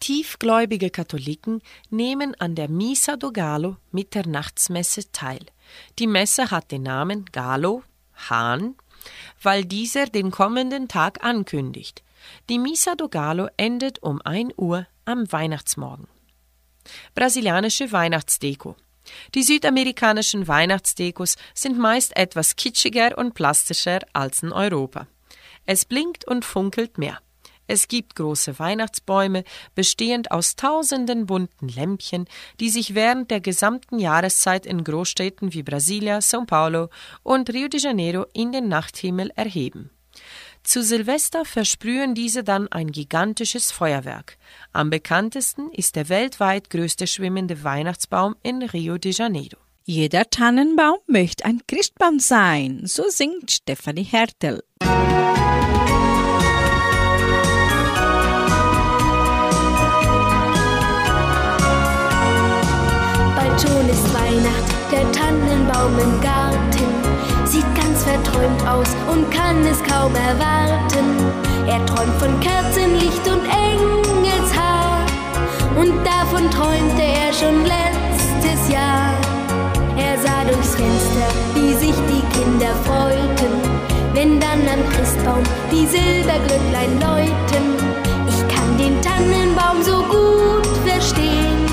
Tiefgläubige 0.00 0.90
Katholiken 0.90 1.62
nehmen 1.90 2.34
an 2.40 2.54
der 2.54 2.68
Missa 2.68 3.16
do 3.16 3.30
Galo 3.30 3.76
Mitternachtsmesse 3.92 5.12
teil. 5.12 5.46
Die 5.98 6.06
Messe 6.06 6.50
hat 6.50 6.72
den 6.72 6.82
Namen 6.82 7.26
Galo, 7.26 7.84
Hahn, 8.28 8.74
weil 9.40 9.64
dieser 9.64 10.06
den 10.06 10.30
kommenden 10.30 10.88
Tag 10.88 11.24
ankündigt. 11.24 12.02
Die 12.48 12.58
Missa 12.58 12.94
do 12.94 13.08
Galo 13.08 13.48
endet 13.56 14.02
um 14.02 14.20
1 14.22 14.54
Uhr 14.56 14.86
am 15.04 15.30
Weihnachtsmorgen. 15.30 16.08
Brasilianische 17.14 17.92
Weihnachtsdeko. 17.92 18.76
Die 19.34 19.42
südamerikanischen 19.42 20.48
Weihnachtsdekos 20.48 21.36
sind 21.54 21.78
meist 21.78 22.16
etwas 22.16 22.56
kitschiger 22.56 23.18
und 23.18 23.34
plastischer 23.34 24.00
als 24.12 24.42
in 24.42 24.52
Europa. 24.52 25.06
Es 25.66 25.84
blinkt 25.84 26.26
und 26.26 26.44
funkelt 26.44 26.98
mehr. 26.98 27.18
Es 27.68 27.88
gibt 27.88 28.16
große 28.16 28.58
Weihnachtsbäume, 28.58 29.44
bestehend 29.74 30.30
aus 30.30 30.56
tausenden 30.56 31.26
bunten 31.26 31.68
Lämpchen, 31.68 32.26
die 32.60 32.68
sich 32.68 32.94
während 32.94 33.30
der 33.30 33.40
gesamten 33.40 33.98
Jahreszeit 33.98 34.66
in 34.66 34.84
Großstädten 34.84 35.54
wie 35.54 35.62
Brasilia, 35.62 36.18
São 36.18 36.44
Paulo 36.44 36.90
und 37.22 37.50
Rio 37.50 37.68
de 37.68 37.80
Janeiro 37.80 38.26
in 38.34 38.52
den 38.52 38.68
Nachthimmel 38.68 39.30
erheben. 39.36 39.90
Zu 40.64 40.82
Silvester 40.82 41.44
versprühen 41.44 42.14
diese 42.14 42.44
dann 42.44 42.68
ein 42.68 42.92
gigantisches 42.92 43.72
Feuerwerk. 43.72 44.38
Am 44.72 44.90
bekanntesten 44.90 45.70
ist 45.72 45.96
der 45.96 46.08
weltweit 46.08 46.70
größte 46.70 47.08
schwimmende 47.08 47.64
Weihnachtsbaum 47.64 48.36
in 48.42 48.62
Rio 48.62 48.96
de 48.96 49.12
Janeiro. 49.12 49.58
Jeder 49.84 50.30
Tannenbaum 50.30 50.98
möchte 51.08 51.44
ein 51.44 51.60
Christbaum 51.66 52.20
sein, 52.20 52.82
so 52.84 53.02
singt 53.08 53.50
Stefanie 53.50 54.04
Hertel. 54.04 54.62
Bald 63.34 63.60
schon 63.60 63.88
ist 63.88 64.14
Weihnacht, 64.14 64.92
der 64.92 65.10
Tannenbaum 65.10 65.98
im 65.98 66.20
Garten 66.20 67.11
sieht 67.52 67.74
ganz 67.74 68.02
verträumt 68.02 68.66
aus 68.66 68.88
und 69.12 69.30
kann 69.30 69.58
es 69.66 69.82
kaum 69.82 70.14
erwarten. 70.14 71.06
Er 71.66 71.84
träumt 71.84 72.14
von 72.18 72.40
Kerzenlicht 72.40 73.28
und 73.28 73.44
Engelshaar 73.44 75.04
und 75.76 75.92
davon 76.02 76.50
träumte 76.50 77.02
er 77.02 77.30
schon 77.30 77.66
letztes 77.66 78.72
Jahr. 78.72 79.12
Er 79.98 80.16
sah 80.16 80.44
durchs 80.44 80.74
Fenster, 80.74 81.28
wie 81.54 81.74
sich 81.74 81.96
die 82.08 82.24
Kinder 82.34 82.72
freuten, 82.86 83.52
wenn 84.14 84.40
dann 84.40 84.62
am 84.72 84.88
Christbaum 84.94 85.42
die 85.70 85.84
Silberglöcklein 85.84 87.00
läuten. 87.00 87.64
Ich 88.30 88.40
kann 88.48 88.78
den 88.78 88.98
Tannenbaum 89.02 89.82
so 89.82 89.98
gut 90.04 90.66
verstehen. 90.86 91.66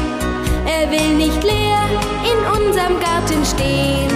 Er 0.67 0.91
will 0.91 1.15
nicht 1.15 1.41
leer 1.41 1.87
in 2.31 2.65
unserem 2.65 2.99
Garten 2.99 3.45
stehen. 3.45 4.08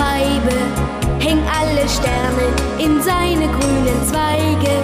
Schreibe. 0.00 0.56
Häng 1.18 1.42
alle 1.60 1.86
Sterne 1.88 2.46
in 2.78 3.02
seine 3.02 3.46
grünen 3.56 4.00
Zweige 4.08 4.74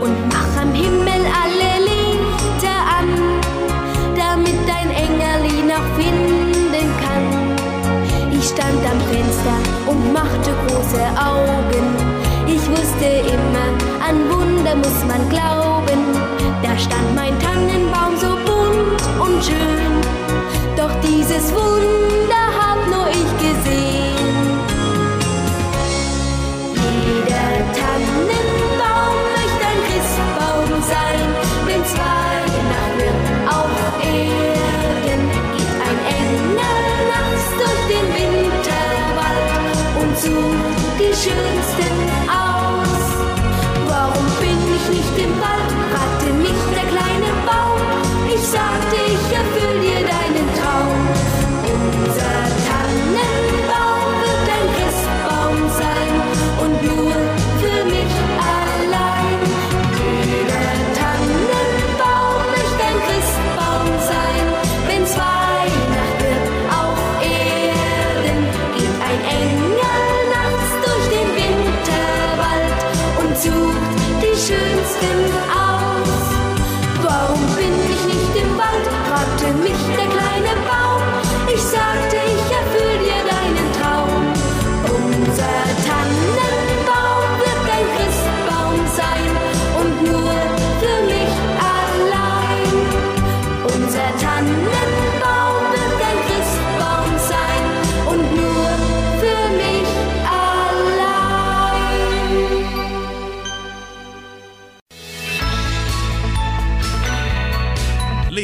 und 0.00 0.14
mach 0.28 0.62
am 0.62 0.72
Himmel 0.72 1.22
alle 1.42 1.72
Lichter 1.90 2.78
an, 2.98 3.08
damit 4.16 4.58
dein 4.66 4.90
Engerli 5.04 5.62
noch 5.66 5.86
finden 5.98 6.88
kann. 7.02 7.26
Ich 8.30 8.48
stand 8.48 8.82
am 8.92 9.00
Fenster 9.10 9.58
und 9.86 10.12
machte 10.12 10.50
große 10.66 11.04
Augen. 11.30 11.84
Ich 12.46 12.62
wusste 12.70 13.08
immer, 13.34 13.68
an 14.08 14.16
Wunder 14.30 14.76
muss 14.76 15.00
man 15.08 15.28
glauben. 15.28 16.00
Da 16.62 16.78
stand 16.78 17.14
mein 17.16 17.36
Tannenbaum 17.40 18.16
so 18.16 18.30
bunt 18.46 19.02
und 19.18 19.44
schön. 19.44 19.92
Doch 20.76 20.92
dieses 21.02 21.52
Wunder 21.52 22.01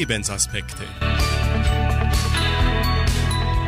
Lebensaspekte. 0.08 0.84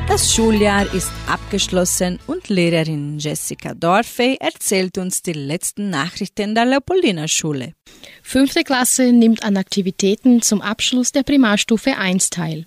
Das 0.08 0.34
Schuljahr 0.34 0.92
ist 0.94 1.12
abgeschlossen 1.28 2.18
und 2.26 2.48
Lehrerin 2.48 3.18
Jessica 3.18 3.74
Dorfey 3.74 4.38
erzählt 4.40 4.96
uns 4.96 5.20
die 5.22 5.34
letzten 5.34 5.90
Nachrichten 5.90 6.54
der 6.54 6.64
Leopoldina 6.64 7.28
Schule. 7.28 7.74
Fünfte 8.22 8.64
Klasse 8.64 9.12
nimmt 9.12 9.44
an 9.44 9.58
Aktivitäten 9.58 10.40
zum 10.40 10.62
Abschluss 10.62 11.12
der 11.12 11.24
Primarstufe 11.24 11.96
1 11.96 12.30
teil. 12.30 12.66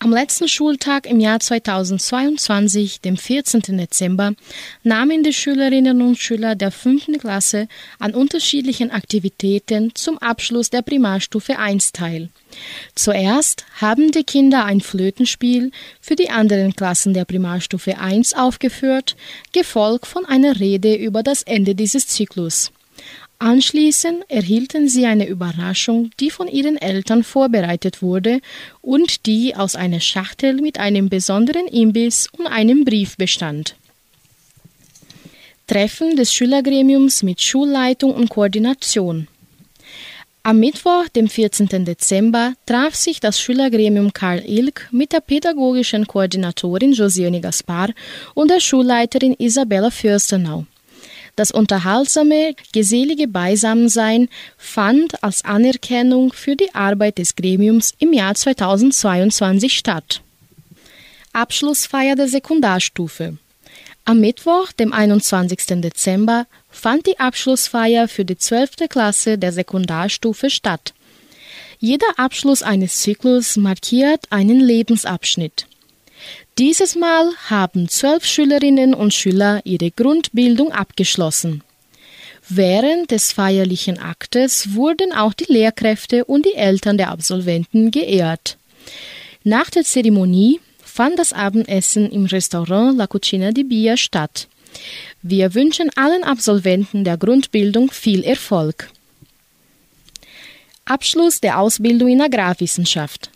Am 0.00 0.12
letzten 0.12 0.48
Schultag 0.48 1.06
im 1.06 1.18
Jahr 1.18 1.40
2022, 1.40 3.00
dem 3.00 3.16
14. 3.16 3.62
Dezember, 3.78 4.34
nahmen 4.82 5.22
die 5.22 5.32
Schülerinnen 5.32 6.02
und 6.02 6.18
Schüler 6.18 6.54
der 6.56 6.70
fünften 6.70 7.18
Klasse 7.18 7.68
an 7.98 8.14
unterschiedlichen 8.14 8.90
Aktivitäten 8.90 9.94
zum 9.94 10.18
Abschluss 10.18 10.68
der 10.68 10.82
Primarstufe 10.82 11.58
1 11.58 11.92
teil. 11.92 12.28
Zuerst 12.94 13.64
haben 13.80 14.10
die 14.10 14.24
Kinder 14.24 14.66
ein 14.66 14.82
Flötenspiel 14.82 15.70
für 16.00 16.16
die 16.16 16.28
anderen 16.28 16.76
Klassen 16.76 17.14
der 17.14 17.24
Primarstufe 17.24 17.96
1 17.98 18.34
aufgeführt, 18.34 19.16
gefolgt 19.52 20.06
von 20.06 20.26
einer 20.26 20.60
Rede 20.60 20.94
über 20.94 21.22
das 21.22 21.42
Ende 21.42 21.74
dieses 21.74 22.08
Zyklus. 22.08 22.72
Anschließend 23.38 24.24
erhielten 24.28 24.88
sie 24.88 25.06
eine 25.06 25.26
Überraschung, 25.26 26.10
die 26.20 26.30
von 26.30 26.48
ihren 26.48 26.76
Eltern 26.76 27.24
vorbereitet 27.24 28.00
wurde 28.00 28.40
und 28.80 29.26
die 29.26 29.54
aus 29.56 29.76
einer 29.76 30.00
Schachtel 30.00 30.54
mit 30.54 30.78
einem 30.78 31.08
besonderen 31.08 31.66
Imbiss 31.66 32.28
und 32.38 32.46
einem 32.46 32.84
Brief 32.84 33.16
bestand. 33.16 33.76
Treffen 35.66 36.16
des 36.16 36.32
Schülergremiums 36.32 37.22
mit 37.22 37.40
Schulleitung 37.40 38.14
und 38.14 38.28
Koordination. 38.28 39.28
Am 40.42 40.60
Mittwoch, 40.60 41.08
dem 41.08 41.26
14. 41.26 41.86
Dezember, 41.86 42.52
traf 42.66 42.94
sich 42.94 43.18
das 43.18 43.40
Schülergremium 43.40 44.12
Karl 44.12 44.40
Ilk 44.40 44.88
mit 44.90 45.12
der 45.12 45.20
pädagogischen 45.20 46.06
Koordinatorin 46.06 46.92
Josiane 46.92 47.40
Gaspar 47.40 47.88
und 48.34 48.50
der 48.50 48.60
Schulleiterin 48.60 49.34
Isabella 49.38 49.90
Fürstenau. 49.90 50.66
Das 51.36 51.50
unterhaltsame, 51.50 52.54
gesellige 52.72 53.26
Beisammensein 53.26 54.28
fand 54.56 55.22
als 55.24 55.44
Anerkennung 55.44 56.32
für 56.32 56.54
die 56.54 56.74
Arbeit 56.74 57.18
des 57.18 57.34
Gremiums 57.34 57.92
im 57.98 58.12
Jahr 58.12 58.34
2022 58.34 59.76
statt. 59.76 60.22
Abschlussfeier 61.32 62.14
der 62.14 62.28
Sekundarstufe. 62.28 63.36
Am 64.04 64.20
Mittwoch, 64.20 64.70
dem 64.72 64.92
21. 64.92 65.80
Dezember, 65.80 66.46
fand 66.70 67.06
die 67.06 67.18
Abschlussfeier 67.18 68.06
für 68.06 68.24
die 68.24 68.36
12. 68.36 68.88
Klasse 68.88 69.36
der 69.36 69.52
Sekundarstufe 69.52 70.50
statt. 70.50 70.94
Jeder 71.80 72.06
Abschluss 72.16 72.62
eines 72.62 73.00
Zyklus 73.00 73.56
markiert 73.56 74.26
einen 74.30 74.60
Lebensabschnitt. 74.60 75.66
Dieses 76.58 76.94
Mal 76.94 77.32
haben 77.50 77.88
zwölf 77.88 78.24
Schülerinnen 78.24 78.94
und 78.94 79.12
Schüler 79.12 79.60
ihre 79.64 79.90
Grundbildung 79.90 80.70
abgeschlossen. 80.70 81.64
Während 82.48 83.10
des 83.10 83.32
feierlichen 83.32 83.98
Aktes 83.98 84.74
wurden 84.74 85.12
auch 85.12 85.32
die 85.32 85.52
Lehrkräfte 85.52 86.24
und 86.26 86.46
die 86.46 86.54
Eltern 86.54 86.96
der 86.96 87.10
Absolventen 87.10 87.90
geehrt. 87.90 88.56
Nach 89.42 89.68
der 89.68 89.82
Zeremonie 89.82 90.60
fand 90.84 91.18
das 91.18 91.32
Abendessen 91.32 92.08
im 92.12 92.26
Restaurant 92.26 92.96
La 92.96 93.08
Cucina 93.08 93.50
di 93.50 93.64
Bia 93.64 93.96
statt. 93.96 94.46
Wir 95.22 95.54
wünschen 95.54 95.90
allen 95.96 96.22
Absolventen 96.22 97.02
der 97.02 97.16
Grundbildung 97.16 97.90
viel 97.90 98.22
Erfolg. 98.22 98.90
Abschluss 100.84 101.40
der 101.40 101.58
Ausbildung 101.58 102.10
in 102.10 102.20
Agrarwissenschaft. 102.20 103.30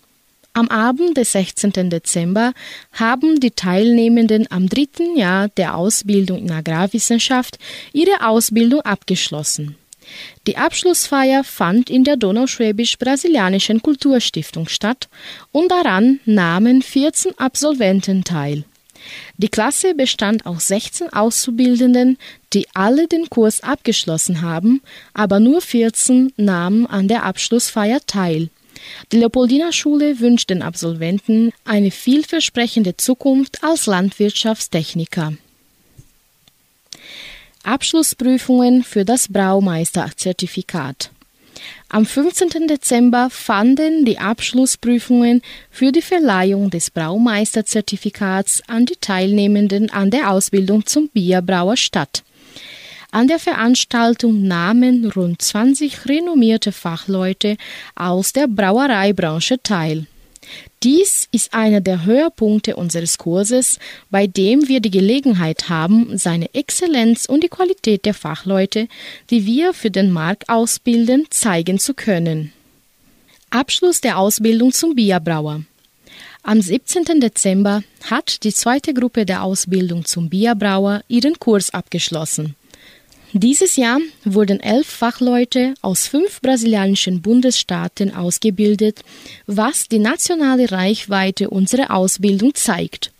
Am 0.54 0.68
Abend 0.68 1.16
des 1.16 1.32
16. 1.32 1.90
Dezember 1.90 2.52
haben 2.92 3.38
die 3.38 3.52
Teilnehmenden 3.52 4.50
am 4.50 4.68
dritten 4.68 5.16
Jahr 5.16 5.48
der 5.48 5.76
Ausbildung 5.76 6.38
in 6.38 6.50
Agrarwissenschaft 6.50 7.58
ihre 7.92 8.26
Ausbildung 8.26 8.80
abgeschlossen. 8.80 9.76
Die 10.46 10.56
Abschlussfeier 10.56 11.44
fand 11.44 11.90
in 11.90 12.02
der 12.02 12.16
Donauschwäbisch-Brasilianischen 12.16 13.82
Kulturstiftung 13.82 14.68
statt 14.68 15.08
und 15.52 15.70
daran 15.70 16.20
nahmen 16.24 16.82
14 16.82 17.38
Absolventen 17.38 18.24
teil. 18.24 18.64
Die 19.36 19.48
Klasse 19.48 19.94
bestand 19.94 20.46
aus 20.46 20.68
16 20.68 21.12
Auszubildenden, 21.12 22.18
die 22.52 22.66
alle 22.74 23.06
den 23.06 23.30
Kurs 23.30 23.62
abgeschlossen 23.62 24.42
haben, 24.42 24.82
aber 25.14 25.40
nur 25.40 25.60
14 25.60 26.32
nahmen 26.36 26.86
an 26.86 27.06
der 27.06 27.22
Abschlussfeier 27.22 28.00
teil. 28.06 28.48
Die 29.12 29.18
Leopoldina 29.18 29.72
Schule 29.72 30.20
wünscht 30.20 30.50
den 30.50 30.62
Absolventen 30.62 31.52
eine 31.64 31.90
vielversprechende 31.90 32.96
Zukunft 32.96 33.62
als 33.62 33.86
Landwirtschaftstechniker. 33.86 35.34
Abschlussprüfungen 37.62 38.82
für 38.82 39.04
das 39.04 39.28
Braumeisterzertifikat. 39.28 41.10
Am 41.88 42.06
15. 42.06 42.68
Dezember 42.68 43.28
fanden 43.30 44.04
die 44.04 44.18
Abschlussprüfungen 44.18 45.42
für 45.70 45.90
die 45.90 46.02
Verleihung 46.02 46.70
des 46.70 46.90
Braumeisterzertifikats 46.90 48.62
an 48.68 48.86
die 48.86 48.96
Teilnehmenden 49.00 49.90
an 49.90 50.10
der 50.10 50.30
Ausbildung 50.30 50.86
zum 50.86 51.08
Bierbrauer 51.08 51.76
statt. 51.76 52.22
An 53.10 53.26
der 53.26 53.38
Veranstaltung 53.38 54.46
nahmen 54.46 55.10
rund 55.10 55.40
20 55.40 56.06
renommierte 56.06 56.72
Fachleute 56.72 57.56
aus 57.94 58.34
der 58.34 58.46
Brauereibranche 58.46 59.62
teil. 59.62 60.06
Dies 60.82 61.26
ist 61.32 61.54
einer 61.54 61.80
der 61.80 62.04
Höhepunkte 62.04 62.76
unseres 62.76 63.16
Kurses, 63.16 63.78
bei 64.10 64.26
dem 64.26 64.68
wir 64.68 64.80
die 64.80 64.90
Gelegenheit 64.90 65.70
haben, 65.70 66.18
seine 66.18 66.54
Exzellenz 66.54 67.24
und 67.24 67.42
die 67.42 67.48
Qualität 67.48 68.04
der 68.04 68.14
Fachleute, 68.14 68.88
die 69.30 69.46
wir 69.46 69.72
für 69.72 69.90
den 69.90 70.12
Markt 70.12 70.48
ausbilden, 70.50 71.26
zeigen 71.30 71.78
zu 71.78 71.94
können. 71.94 72.52
Abschluss 73.48 74.02
der 74.02 74.18
Ausbildung 74.18 74.72
zum 74.72 74.94
Bierbrauer. 74.94 75.62
Am 76.42 76.60
17. 76.60 77.20
Dezember 77.20 77.82
hat 78.04 78.44
die 78.44 78.52
zweite 78.52 78.92
Gruppe 78.92 79.24
der 79.24 79.42
Ausbildung 79.42 80.04
zum 80.04 80.28
Bierbrauer 80.28 81.02
ihren 81.08 81.38
Kurs 81.38 81.72
abgeschlossen. 81.72 82.54
Dieses 83.34 83.76
Jahr 83.76 83.98
wurden 84.24 84.58
elf 84.60 84.86
Fachleute 84.86 85.74
aus 85.82 86.06
fünf 86.06 86.40
brasilianischen 86.40 87.20
Bundesstaaten 87.20 88.14
ausgebildet, 88.14 89.02
was 89.46 89.86
die 89.88 89.98
nationale 89.98 90.72
Reichweite 90.72 91.50
unserer 91.50 91.90
Ausbildung 91.94 92.54
zeigt. 92.54 93.12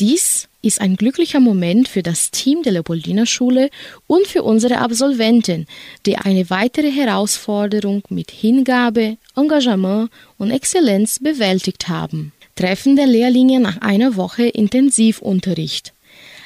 Dies 0.00 0.48
ist 0.60 0.80
ein 0.80 0.96
glücklicher 0.96 1.38
Moment 1.38 1.88
für 1.88 2.02
das 2.02 2.32
Team 2.32 2.62
der 2.64 2.72
Leopoldina 2.72 3.24
Schule 3.24 3.70
und 4.08 4.26
für 4.26 4.42
unsere 4.42 4.78
Absolventen, 4.78 5.66
die 6.04 6.16
eine 6.16 6.50
weitere 6.50 6.90
Herausforderung 6.90 8.02
mit 8.08 8.32
Hingabe, 8.32 9.18
Engagement 9.36 10.10
und 10.38 10.50
Exzellenz 10.50 11.20
bewältigt 11.20 11.88
haben. 11.88 12.32
Treffen 12.56 12.96
der 12.96 13.06
Lehrlinge 13.06 13.60
nach 13.60 13.80
einer 13.80 14.16
Woche 14.16 14.44
Intensivunterricht. 14.44 15.91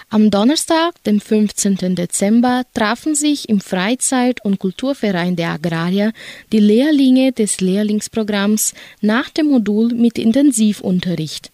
Am 0.09 0.31
Donnerstag, 0.31 1.03
dem 1.03 1.21
15. 1.21 1.97
Dezember, 1.97 2.63
trafen 2.75 3.17
sich 3.17 3.49
im 3.49 3.61
Freizeit- 3.61 4.45
und 4.45 4.61
Kulturverein 4.61 5.35
der 5.35 5.51
Agrarier 5.51 6.13
die 6.53 6.61
Lehrlinge 6.61 7.33
des 7.33 7.61
Lehrlingsprogramms 7.61 8.75
nach 9.01 9.31
dem 9.31 9.47
Modul 9.47 9.93
mit 9.95 10.17
Intensivunterricht. 10.17 11.51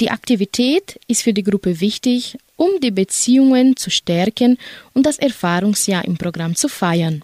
Die 0.00 0.10
Aktivität 0.10 0.98
ist 1.08 1.22
für 1.22 1.34
die 1.34 1.42
Gruppe 1.42 1.80
wichtig, 1.80 2.38
um 2.56 2.70
die 2.82 2.90
Beziehungen 2.90 3.76
zu 3.76 3.90
stärken 3.90 4.56
und 4.94 5.04
das 5.04 5.18
Erfahrungsjahr 5.18 6.06
im 6.06 6.16
Programm 6.16 6.56
zu 6.56 6.68
feiern. 6.68 7.22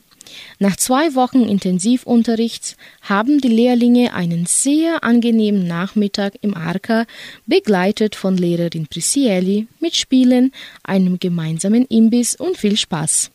Nach 0.59 0.77
zwei 0.77 1.14
Wochen 1.14 1.43
Intensivunterrichts 1.43 2.77
haben 3.03 3.40
die 3.40 3.49
Lehrlinge 3.49 4.14
einen 4.14 4.47
sehr 4.47 5.05
angenehmen 5.05 5.66
Nachmittag 5.66 6.35
im 6.43 6.57
Arca, 6.57 7.07
begleitet 7.47 8.16
von 8.16 8.37
Lehrerin 8.37 8.87
Prisielli, 8.87 9.66
mit 9.81 9.97
Spielen, 9.97 10.53
einem 10.83 11.19
gemeinsamen 11.19 11.87
Imbiss 11.87 12.37
und 12.37 12.57
viel 12.57 12.77
Spaß. 12.77 13.31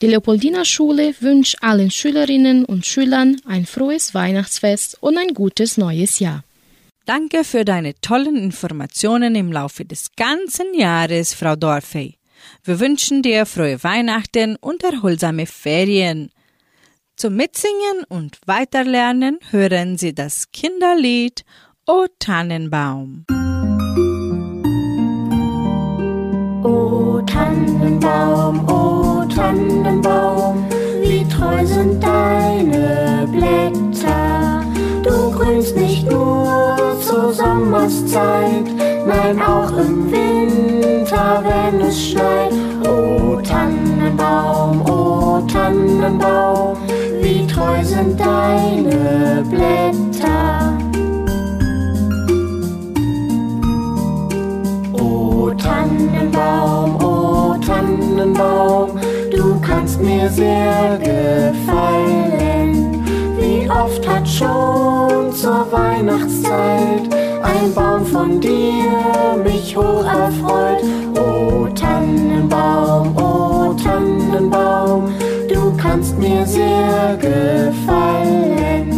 Die 0.00 0.06
Leopoldina 0.06 0.64
Schule 0.64 1.14
wünscht 1.20 1.56
allen 1.60 1.90
Schülerinnen 1.90 2.64
und 2.64 2.86
Schülern 2.86 3.40
ein 3.46 3.66
frohes 3.66 4.14
Weihnachtsfest 4.14 4.98
und 5.00 5.18
ein 5.18 5.34
gutes 5.34 5.76
neues 5.76 6.18
Jahr. 6.18 6.44
Danke 7.06 7.42
für 7.42 7.64
deine 7.64 7.98
tollen 8.00 8.36
Informationen 8.36 9.34
im 9.34 9.50
Laufe 9.50 9.84
des 9.84 10.10
ganzen 10.14 10.74
Jahres, 10.74 11.32
Frau 11.32 11.56
Dorfey. 11.56 12.17
Wir 12.64 12.80
wünschen 12.80 13.22
dir 13.22 13.46
frohe 13.46 13.82
Weihnachten 13.82 14.56
und 14.56 14.82
erholsame 14.82 15.46
Ferien. 15.46 16.30
Zum 17.16 17.34
Mitsingen 17.34 18.04
und 18.08 18.38
Weiterlernen 18.46 19.38
hören 19.50 19.98
Sie 19.98 20.14
das 20.14 20.52
Kinderlied 20.52 21.44
O 21.86 22.06
Tannenbaum. 22.18 23.24
O 26.62 27.20
Tannenbaum, 27.22 28.68
o 28.68 29.24
Tannenbaum, 29.24 30.68
wie 31.02 31.26
treu 31.28 31.66
sind 31.66 32.02
deine 32.02 33.26
Blätter. 33.32 34.64
Du 35.02 35.32
Jahreszeit, 37.38 38.66
nein 39.06 39.40
auch 39.40 39.70
im 39.70 40.10
Winter, 40.10 41.42
wenn 41.44 41.80
es 41.80 42.10
schneit. 42.10 42.52
O 42.86 43.40
Tannenbaum, 43.40 44.82
o 44.82 45.40
Tannenbaum, 45.46 46.76
wie 47.20 47.46
treu 47.46 47.82
sind 47.82 48.18
deine 48.18 49.44
Blätter. 49.48 50.76
O 54.92 55.50
Tannenbaum, 55.50 56.96
o 56.96 57.56
Tannenbaum, 57.64 58.90
du 59.34 59.60
kannst 59.60 60.00
mir 60.00 60.28
sehr 60.28 60.98
gefallen. 60.98 62.97
Oft 63.68 64.08
hat 64.08 64.26
schon 64.26 65.30
zur 65.32 65.70
Weihnachtszeit 65.70 67.12
ein 67.42 67.74
Baum 67.74 68.04
von 68.06 68.40
dir 68.40 69.36
mich 69.44 69.76
hoch 69.76 70.04
erfreut. 70.04 70.82
O 71.18 71.66
Tannenbaum, 71.74 73.14
o 73.16 73.74
Tannenbaum, 73.74 75.12
du 75.52 75.76
kannst 75.76 76.18
mir 76.18 76.46
sehr 76.46 77.18
gefallen. 77.20 78.90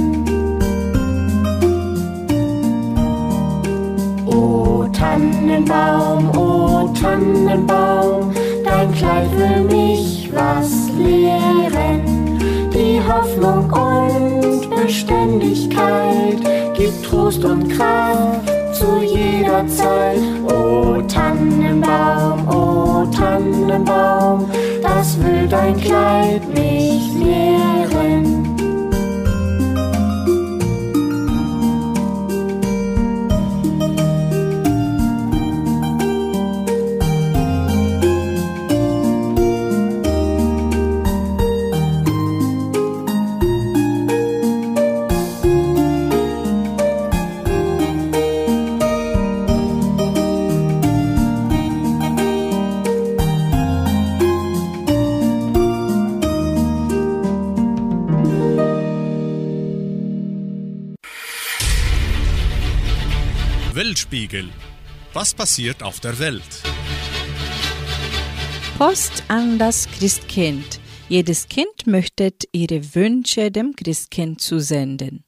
O 4.26 4.86
Tannenbaum, 4.92 6.30
o 6.36 6.88
Tannenbaum, 7.00 8.32
dein 8.64 8.92
Kleid 8.92 9.36
will 9.36 9.64
mich 9.64 10.30
was 10.32 10.90
lehren. 10.96 12.38
Die 12.72 13.00
Hoffnung 13.06 13.68
und 13.72 14.39
Beständigkeit 14.82 16.40
gibt 16.74 17.04
Trost 17.04 17.44
und 17.44 17.68
Kraft 17.68 18.46
zu 18.72 19.02
jeder 19.02 19.66
Zeit. 19.66 20.20
O 20.44 21.02
Tannenbaum, 21.02 22.48
o 22.48 23.06
Tannenbaum, 23.06 24.50
das 24.82 25.18
will 25.18 25.46
dein 25.48 25.76
Kleid 25.78 26.48
mich 26.54 27.12
lehren. 27.14 28.39
Weltspiegel. 64.30 64.50
Was 65.12 65.34
passiert 65.34 65.82
auf 65.82 66.00
der 66.00 66.18
Welt? 66.18 66.62
Post 68.78 69.24
an 69.28 69.58
das 69.58 69.88
Christkind. 69.90 70.80
Jedes 71.08 71.48
Kind 71.48 71.86
möchte 71.86 72.32
ihre 72.52 72.94
Wünsche 72.94 73.50
dem 73.50 73.74
Christkind 73.74 74.40
zusenden. 74.40 75.24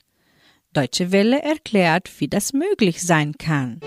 Deutsche 0.72 1.10
Welle 1.10 1.42
erklärt, 1.42 2.08
wie 2.18 2.28
das 2.28 2.52
möglich 2.52 3.02
sein 3.02 3.34
kann. 3.36 3.80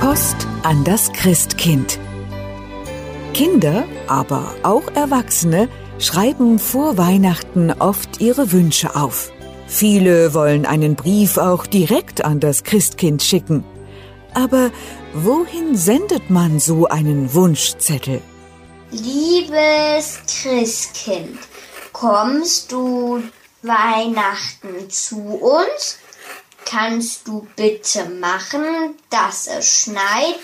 Post 0.00 0.46
an 0.62 0.84
das 0.84 1.12
Christkind. 1.12 1.98
Kinder, 3.34 3.84
aber 4.06 4.54
auch 4.62 4.86
Erwachsene 4.94 5.68
schreiben 5.98 6.60
vor 6.60 6.96
Weihnachten 6.96 7.72
oft 7.72 8.20
ihre 8.20 8.52
Wünsche 8.52 8.94
auf. 8.94 9.32
Viele 9.66 10.34
wollen 10.34 10.66
einen 10.66 10.94
Brief 10.94 11.36
auch 11.36 11.66
direkt 11.66 12.24
an 12.24 12.38
das 12.38 12.62
Christkind 12.62 13.24
schicken. 13.24 13.64
Aber 14.34 14.70
wohin 15.14 15.76
sendet 15.76 16.30
man 16.30 16.60
so 16.60 16.86
einen 16.86 17.34
Wunschzettel? 17.34 18.22
Liebes 18.92 20.20
Christkind, 20.28 21.38
kommst 21.92 22.70
du 22.70 23.20
Weihnachten 23.62 24.88
zu 24.88 25.18
uns? 25.18 25.98
Kannst 26.64 27.26
du 27.26 27.48
bitte 27.56 28.08
machen, 28.10 28.94
dass 29.10 29.48
es 29.48 29.80
schneit? 29.80 30.38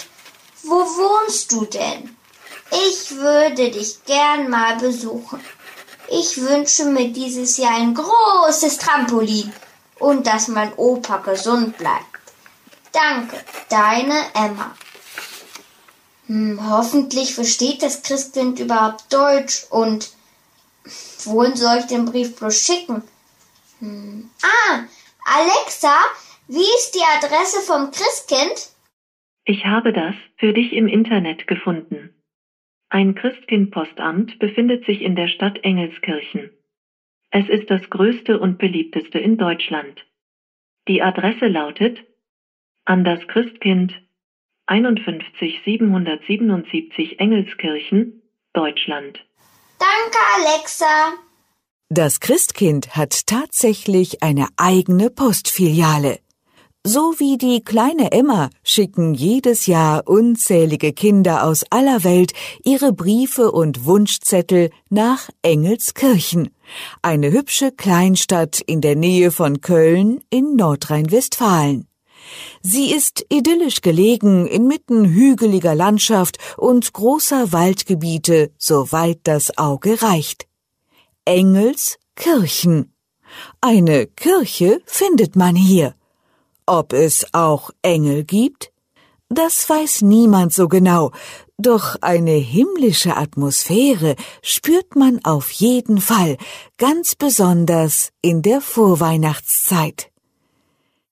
Wo 0.64 0.74
wohnst 0.74 1.52
du 1.52 1.64
denn? 1.66 2.16
Ich 2.70 3.16
würde 3.16 3.70
dich 3.70 4.04
gern 4.04 4.48
mal 4.48 4.76
besuchen. 4.76 5.40
Ich 6.08 6.40
wünsche 6.40 6.84
mir 6.86 7.12
dieses 7.12 7.56
Jahr 7.56 7.76
ein 7.76 7.94
großes 7.94 8.78
Trampolin 8.78 9.52
und 9.98 10.26
dass 10.26 10.48
mein 10.48 10.72
Opa 10.74 11.18
gesund 11.18 11.76
bleibt. 11.78 12.04
Danke, 12.92 13.36
deine 13.68 14.24
Emma. 14.34 14.74
Hm, 16.26 16.60
hoffentlich 16.68 17.34
versteht 17.34 17.82
das 17.82 18.02
Christkind 18.02 18.58
überhaupt 18.60 19.12
Deutsch 19.12 19.66
und 19.70 20.10
wohin 21.24 21.56
soll 21.56 21.78
ich 21.78 21.86
den 21.86 22.04
Brief 22.04 22.36
bloß 22.36 22.56
schicken? 22.56 23.02
Hm. 23.80 24.30
Ah, 24.42 24.84
Alexa, 25.24 25.94
wie 26.48 26.60
ist 26.60 26.92
die 26.94 27.04
Adresse 27.16 27.60
vom 27.62 27.90
Christkind? 27.90 28.70
Ich 29.44 29.64
habe 29.64 29.92
das 29.92 30.14
für 30.38 30.52
dich 30.52 30.72
im 30.72 30.86
Internet 30.86 31.46
gefunden. 31.46 32.14
Ein 32.90 33.14
Christkind-Postamt 33.14 34.40
befindet 34.40 34.84
sich 34.84 35.00
in 35.02 35.14
der 35.14 35.28
Stadt 35.28 35.62
Engelskirchen. 35.62 36.50
Es 37.30 37.48
ist 37.48 37.70
das 37.70 37.88
größte 37.88 38.40
und 38.40 38.58
beliebteste 38.58 39.20
in 39.20 39.38
Deutschland. 39.38 40.04
Die 40.88 41.00
Adresse 41.00 41.46
lautet 41.46 42.00
an 42.84 43.04
das 43.04 43.20
Christkind 43.28 43.94
51 44.66 45.60
777 45.64 47.20
Engelskirchen, 47.20 48.22
Deutschland. 48.52 49.24
Danke, 49.78 50.18
Alexa. 50.36 51.12
Das 51.88 52.18
Christkind 52.18 52.96
hat 52.96 53.26
tatsächlich 53.28 54.22
eine 54.22 54.48
eigene 54.56 55.10
Postfiliale. 55.10 56.18
So 56.82 57.14
wie 57.18 57.36
die 57.36 57.62
kleine 57.62 58.10
Emma 58.10 58.48
schicken 58.62 59.12
jedes 59.12 59.66
Jahr 59.66 60.08
unzählige 60.08 60.94
Kinder 60.94 61.44
aus 61.44 61.62
aller 61.68 62.04
Welt 62.04 62.32
ihre 62.64 62.94
Briefe 62.94 63.52
und 63.52 63.84
Wunschzettel 63.84 64.70
nach 64.88 65.28
Engelskirchen, 65.42 66.48
eine 67.02 67.32
hübsche 67.32 67.70
Kleinstadt 67.70 68.62
in 68.62 68.80
der 68.80 68.96
Nähe 68.96 69.30
von 69.30 69.60
Köln 69.60 70.22
in 70.30 70.56
Nordrhein-Westfalen. 70.56 71.86
Sie 72.62 72.94
ist 72.94 73.26
idyllisch 73.28 73.82
gelegen 73.82 74.46
inmitten 74.46 75.04
hügeliger 75.04 75.74
Landschaft 75.74 76.38
und 76.56 76.94
großer 76.94 77.52
Waldgebiete, 77.52 78.52
soweit 78.56 79.20
das 79.24 79.58
Auge 79.58 80.00
reicht. 80.00 80.46
Engelskirchen. 81.26 82.94
Eine 83.60 84.06
Kirche 84.06 84.80
findet 84.86 85.36
man 85.36 85.54
hier. 85.54 85.94
Ob 86.72 86.92
es 86.92 87.26
auch 87.32 87.72
Engel 87.82 88.22
gibt? 88.22 88.70
Das 89.28 89.68
weiß 89.68 90.02
niemand 90.02 90.52
so 90.52 90.68
genau, 90.68 91.10
doch 91.58 91.96
eine 92.00 92.30
himmlische 92.30 93.16
Atmosphäre 93.16 94.14
spürt 94.40 94.94
man 94.94 95.18
auf 95.24 95.50
jeden 95.50 96.00
Fall, 96.00 96.36
ganz 96.78 97.16
besonders 97.16 98.12
in 98.22 98.42
der 98.42 98.60
Vorweihnachtszeit. 98.60 100.12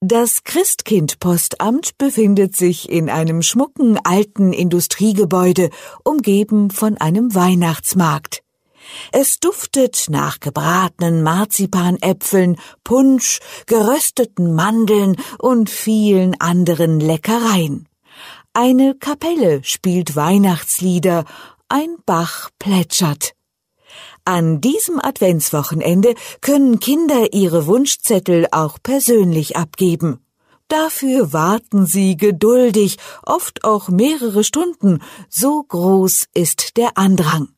Das 0.01 0.45
Christkindpostamt 0.45 1.99
befindet 1.99 2.55
sich 2.55 2.89
in 2.89 3.11
einem 3.11 3.43
schmucken 3.43 3.99
alten 4.05 4.53
Industriegebäude, 4.53 5.71
umgeben 6.05 6.71
von 6.71 6.99
einem 6.99 7.35
Weihnachtsmarkt. 7.35 8.45
Es 9.13 9.41
duftet 9.41 10.07
nach 10.09 10.41
gebratenen 10.41 11.23
Marzipanäpfeln, 11.23 12.59
Punsch, 12.85 13.41
gerösteten 13.67 14.55
Mandeln 14.55 15.17
und 15.39 15.71
vielen 15.71 16.41
anderen 16.41 17.01
Leckereien. 17.01 17.89
Eine 18.53 18.95
Kapelle 18.95 19.63
spielt 19.63 20.17
Weihnachtslieder, 20.17 21.25
ein 21.69 21.97
Bach 22.07 22.51
plätschert. 22.59 23.35
An 24.25 24.61
diesem 24.61 25.01
Adventswochenende 25.01 26.15
können 26.41 26.81
Kinder 26.81 27.33
ihre 27.33 27.67
Wunschzettel 27.67 28.47
auch 28.51 28.79
persönlich 28.83 29.57
abgeben. 29.57 30.21
Dafür 30.69 31.33
warten 31.33 31.87
sie 31.87 32.17
geduldig, 32.17 32.99
oft 33.23 33.65
auch 33.65 33.89
mehrere 33.89 34.45
Stunden, 34.45 35.01
so 35.31 35.63
groß 35.63 36.27
ist 36.35 36.77
der 36.77 36.99
Andrang. 36.99 37.49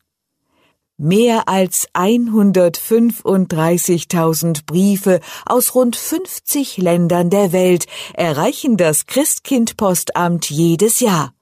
Mehr 1.03 1.47
als 1.47 1.87
135.000 1.95 4.67
Briefe 4.67 5.19
aus 5.47 5.73
rund 5.73 5.95
50 5.95 6.77
Ländern 6.77 7.31
der 7.31 7.51
Welt 7.51 7.87
erreichen 8.13 8.77
das 8.77 9.07
Christkindpostamt 9.07 10.51
jedes 10.51 10.99
Jahr. 10.99 11.33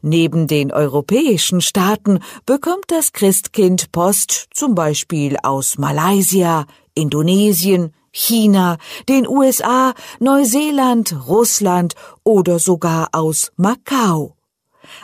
Neben 0.00 0.46
den 0.46 0.72
europäischen 0.72 1.60
Staaten 1.60 2.20
bekommt 2.46 2.86
das 2.86 3.12
Christkind 3.12 3.92
Post 3.92 4.46
zum 4.54 4.74
Beispiel 4.74 5.36
aus 5.42 5.76
Malaysia, 5.76 6.64
Indonesien, 6.94 7.92
China, 8.12 8.78
den 9.10 9.28
USA, 9.28 9.92
Neuseeland, 10.20 11.14
Russland 11.28 11.96
oder 12.24 12.58
sogar 12.58 13.10
aus 13.12 13.52
Macau. 13.56 14.35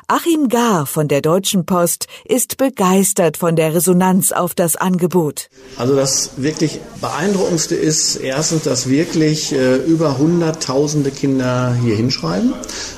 Achim 0.08 0.48
Gar 0.48 0.86
von 0.86 1.08
der 1.08 1.20
Deutschen 1.20 1.66
Post 1.66 2.06
ist 2.24 2.56
begeistert 2.56 3.36
von 3.36 3.56
der 3.56 3.74
Resonanz 3.74 4.32
auf 4.32 4.54
das 4.54 4.76
Angebot. 4.76 5.48
Also 5.76 5.96
das 5.96 6.32
wirklich 6.36 6.80
beeindruckendste 7.00 7.74
ist 7.74 8.16
erstens, 8.16 8.62
dass 8.62 8.88
wirklich 8.88 9.52
äh, 9.52 9.76
über 9.76 10.18
hunderttausende 10.18 11.10
Kinder 11.10 11.74
hier 11.82 11.96
hinschreiben 11.96 12.54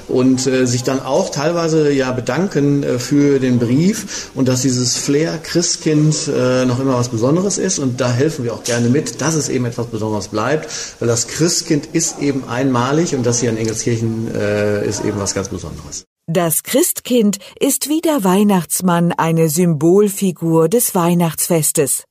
und 0.09 0.47
äh, 0.47 0.67
sich 0.67 0.83
dann 0.83 1.01
auch 1.01 1.31
teilweise 1.31 1.91
ja 1.93 2.13
bedanken 2.13 2.83
äh, 2.83 2.99
für 2.99 3.39
den 3.39 3.59
Brief 3.59 4.31
und 4.35 4.49
dass 4.49 4.63
dieses 4.63 4.97
Flair 4.97 5.39
Christkind 5.39 6.29
äh, 6.29 6.65
noch 6.65 6.81
immer 6.81 6.95
was 6.95 7.09
Besonderes 7.09 7.59
ist 7.59 7.79
und 7.79 8.01
da 8.01 8.11
helfen 8.11 8.45
wir 8.45 8.55
auch 8.55 8.65
gerne 8.65 8.89
mit, 8.89 9.21
dass 9.21 9.35
es 9.35 9.49
eben 9.49 9.65
etwas 9.65 9.87
Besonderes 9.87 10.29
bleibt, 10.29 10.69
weil 10.99 11.09
das 11.09 11.29
Christkind 11.29 11.89
ist 11.93 12.21
eben 12.21 12.49
einmalig 12.49 13.15
und 13.15 13.25
das 13.25 13.41
hier 13.41 13.51
in 13.51 13.57
Engelskirchen 13.57 14.35
äh, 14.35 14.87
ist 14.87 15.05
eben 15.05 15.19
was 15.19 15.35
ganz 15.35 15.49
Besonderes. 15.49 16.05
Das 16.27 16.63
Christkind 16.63 17.39
ist 17.61 17.91
wie 17.91 18.01
der 18.01 18.25
Weihnachtsmann 18.25 19.13
eine 19.13 19.51
Symbolfigur 19.51 20.71
des 20.71 20.95
Weihnachtsfestes. 20.95 22.05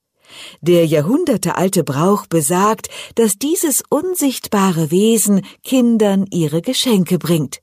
Der 0.62 0.86
jahrhundertealte 0.86 1.84
Brauch 1.84 2.28
besagt, 2.28 2.90
dass 3.16 3.40
dieses 3.40 3.82
unsichtbare 3.90 4.92
Wesen 4.92 5.42
Kindern 5.64 6.28
ihre 6.30 6.62
Geschenke 6.62 7.18
bringt. 7.18 7.62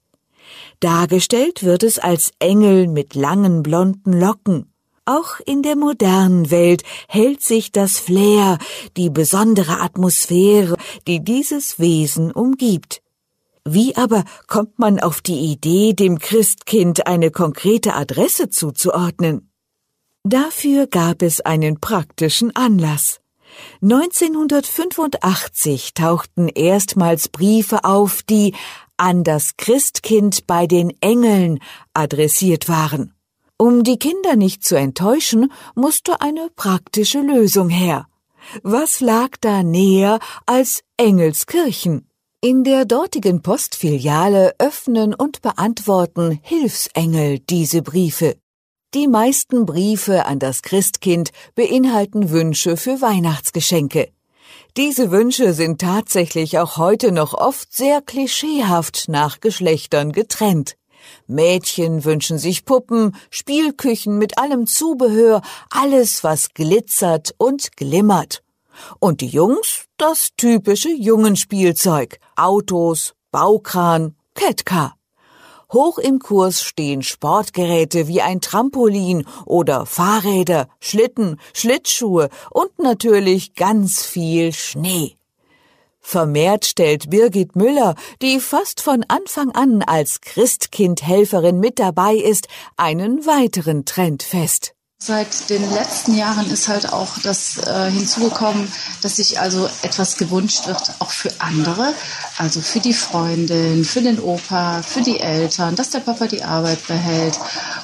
Dargestellt 0.81 1.63
wird 1.63 1.85
es 1.85 2.01
als 2.01 2.33
Engel 2.41 2.89
mit 2.89 3.15
langen 3.15 3.63
blonden 3.63 4.13
Locken. 4.13 4.73
Auch 5.05 5.39
in 5.47 5.63
der 5.63 5.77
modernen 5.77 6.51
Welt 6.51 6.83
hält 7.07 7.43
sich 7.43 7.71
das 7.71 8.01
Flair, 8.01 8.59
die 8.97 9.11
besondere 9.11 9.81
Atmosphäre, 9.81 10.77
die 11.07 11.23
dieses 11.23 11.79
Wesen 11.79 12.33
umgibt. 12.33 13.03
Wie 13.65 13.97
aber 13.97 14.25
kommt 14.47 14.79
man 14.79 15.01
auf 15.01 15.21
die 15.21 15.53
Idee, 15.53 15.93
dem 15.93 16.19
Christkind 16.19 17.07
eine 17.07 17.31
konkrete 17.31 17.95
Adresse 17.95 18.49
zuzuordnen? 18.49 19.53
Dafür 20.25 20.87
gab 20.87 21.23
es 21.23 21.41
einen 21.41 21.81
praktischen 21.81 22.55
Anlass. 22.57 23.21
1985 23.83 25.95
tauchten 25.95 26.49
erstmals 26.49 27.29
Briefe 27.29 27.85
auf, 27.85 28.23
die 28.23 28.55
an 28.97 29.25
das 29.25 29.57
Christkind 29.57 30.47
bei 30.47 30.67
den 30.67 30.93
Engeln 31.01 31.59
adressiert 31.95 32.69
waren. 32.69 33.15
Um 33.57 33.83
die 33.83 33.99
Kinder 33.99 34.37
nicht 34.37 34.65
zu 34.65 34.77
enttäuschen, 34.77 35.53
musste 35.75 36.21
eine 36.21 36.49
praktische 36.55 37.21
Lösung 37.21 37.69
her. 37.69 38.07
Was 38.63 39.01
lag 39.01 39.31
da 39.41 39.63
näher 39.63 40.19
als 40.47 40.83
Engelskirchen? 40.97 42.10
In 42.43 42.65
der 42.65 42.87
dortigen 42.87 43.43
Postfiliale 43.43 44.55
öffnen 44.59 45.13
und 45.13 45.43
beantworten 45.43 46.41
Hilfsengel 46.43 47.39
diese 47.39 47.83
Briefe. 47.83 48.37
Die 48.95 49.09
meisten 49.09 49.67
Briefe 49.67 50.25
an 50.25 50.39
das 50.39 50.63
Christkind 50.63 51.33
beinhalten 51.55 52.31
Wünsche 52.31 52.79
für 52.79 53.03
Weihnachtsgeschenke. 53.03 54.09
Diese 54.79 55.11
Wünsche 55.11 55.53
sind 55.53 55.83
tatsächlich 55.83 56.59
auch 56.59 56.79
heute 56.79 57.13
noch 57.13 57.35
oft 57.35 57.75
sehr 57.75 58.01
klischeehaft 58.01 59.09
nach 59.09 59.41
Geschlechtern 59.41 60.13
getrennt. 60.13 60.77
Mädchen 61.27 62.07
wünschen 62.07 62.39
sich 62.39 62.65
Puppen, 62.65 63.17
Spielküchen 63.29 64.17
mit 64.17 64.39
allem 64.39 64.67
Zubehör, 64.67 65.43
alles, 65.69 66.25
was 66.25 66.55
glitzert 66.55 67.35
und 67.37 67.77
glimmert. 67.77 68.43
Und 68.99 69.21
die 69.21 69.29
Jungs 69.29 69.87
das 69.97 70.31
typische 70.37 70.91
Jungenspielzeug, 70.91 72.19
Autos, 72.37 73.15
Baukran, 73.31 74.17
Ketka. 74.35 74.95
Hoch 75.73 75.99
im 75.99 76.19
Kurs 76.19 76.63
stehen 76.63 77.03
Sportgeräte 77.03 78.09
wie 78.09 78.23
ein 78.23 78.41
Trampolin 78.41 79.25
oder 79.47 79.87
Fahrräder, 79.87 80.69
Schlitten, 80.81 81.39
Schlittschuhe 81.55 82.29
und 82.51 82.79
natürlich 82.79 83.55
ganz 83.55 84.03
viel 84.03 84.53
Schnee. 84.53 85.17
Vermehrt 86.01 86.65
stellt 86.65 87.11
Birgit 87.11 87.55
Müller, 87.55 87.95
die 88.21 88.41
fast 88.41 88.81
von 88.81 89.05
Anfang 89.07 89.53
an 89.53 89.83
als 89.83 90.21
Christkindhelferin 90.23 91.61
mit 91.61 91.79
dabei 91.79 92.15
ist, 92.15 92.49
einen 92.77 93.27
weiteren 93.27 93.85
Trend 93.85 94.23
fest. 94.23 94.75
Seit 95.03 95.49
den 95.49 95.73
letzten 95.73 96.15
Jahren 96.15 96.51
ist 96.51 96.69
halt 96.69 96.93
auch 96.93 97.17
das 97.23 97.57
äh, 97.57 97.91
hinzugekommen, 97.91 98.71
dass 99.01 99.17
sich 99.17 99.41
also 99.41 99.67
etwas 99.81 100.19
gewünscht 100.19 100.67
wird, 100.67 100.93
auch 100.99 101.11
für 101.11 101.31
andere, 101.39 101.95
also 102.37 102.61
für 102.61 102.81
die 102.81 102.93
Freundin, 102.93 103.87
für 103.87 104.03
den 104.03 104.21
Opa, 104.21 104.83
für 104.83 105.01
die 105.01 105.19
Eltern, 105.19 105.75
dass 105.75 105.89
der 105.89 106.01
Papa 106.01 106.27
die 106.27 106.45
Arbeit 106.45 106.87
behält 106.87 107.41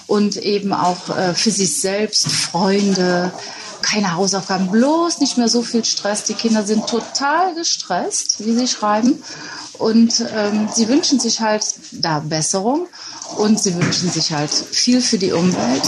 und 0.07 0.37
eben 0.37 0.75
auch 0.75 1.09
äh, 1.09 1.33
für 1.33 1.51
sich 1.51 1.81
selbst, 1.81 2.29
Freunde, 2.29 3.33
keine 3.81 4.15
Hausaufgaben, 4.15 4.71
bloß 4.71 5.21
nicht 5.21 5.39
mehr 5.39 5.49
so 5.49 5.63
viel 5.63 5.87
Stress. 5.87 6.25
Die 6.25 6.35
Kinder 6.35 6.65
sind 6.65 6.87
total 6.87 7.55
gestresst, 7.55 8.45
wie 8.45 8.53
sie 8.53 8.69
schreiben. 8.69 9.23
Und 9.79 10.23
ähm, 10.35 10.69
sie 10.75 10.87
wünschen 10.89 11.19
sich 11.19 11.41
halt 11.41 11.65
da 11.93 12.21
Besserung 12.21 12.89
und 13.39 13.59
sie 13.59 13.75
wünschen 13.75 14.11
sich 14.11 14.33
halt 14.33 14.51
viel 14.51 15.01
für 15.01 15.19
die 15.19 15.33
Umwelt 15.33 15.83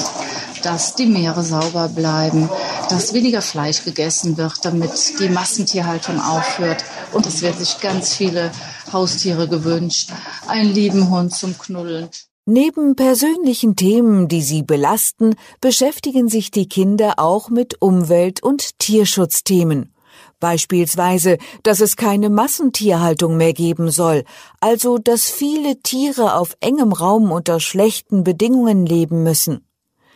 dass 0.65 0.95
die 0.95 1.07
Meere 1.07 1.43
sauber 1.43 1.89
bleiben, 1.89 2.49
dass 2.91 3.15
weniger 3.15 3.43
Fleisch 3.43 3.85
gegessen 3.85 4.37
wird, 4.37 4.65
damit 4.65 5.19
die 5.21 5.29
Massentierhaltung 5.29 6.21
aufhört. 6.21 6.85
Und 7.13 7.27
es 7.27 7.43
werden 7.43 7.59
sich 7.59 7.81
ganz 7.81 8.15
viele 8.15 8.51
Haustiere 8.93 9.49
gewünscht. 9.49 10.11
Einen 10.47 10.73
lieben 10.73 11.11
Hund 11.11 11.35
zum 11.35 11.57
Knuddeln. 11.59 12.09
Neben 12.51 12.97
persönlichen 12.97 13.77
Themen, 13.77 14.27
die 14.27 14.41
sie 14.41 14.63
belasten, 14.63 15.35
beschäftigen 15.61 16.29
sich 16.29 16.51
die 16.51 16.67
Kinder 16.67 17.15
auch 17.19 17.51
mit 17.51 17.83
Umwelt- 17.83 18.43
und 18.43 18.79
Tierschutzthemen. 18.79 19.93
Beispielsweise, 20.41 21.37
dass 21.63 21.81
es 21.81 21.97
keine 21.97 22.31
Massentierhaltung 22.31 23.37
mehr 23.37 23.53
geben 23.53 23.91
soll, 23.91 24.25
also 24.61 24.97
dass 24.97 25.29
viele 25.29 25.83
Tiere 25.83 26.37
auf 26.37 26.57
engem 26.61 26.93
Raum 26.93 27.33
unter 27.33 27.61
schlechten 27.61 28.25
Bedingungen 28.25 28.87
leben 28.87 29.23
müssen. 29.25 29.68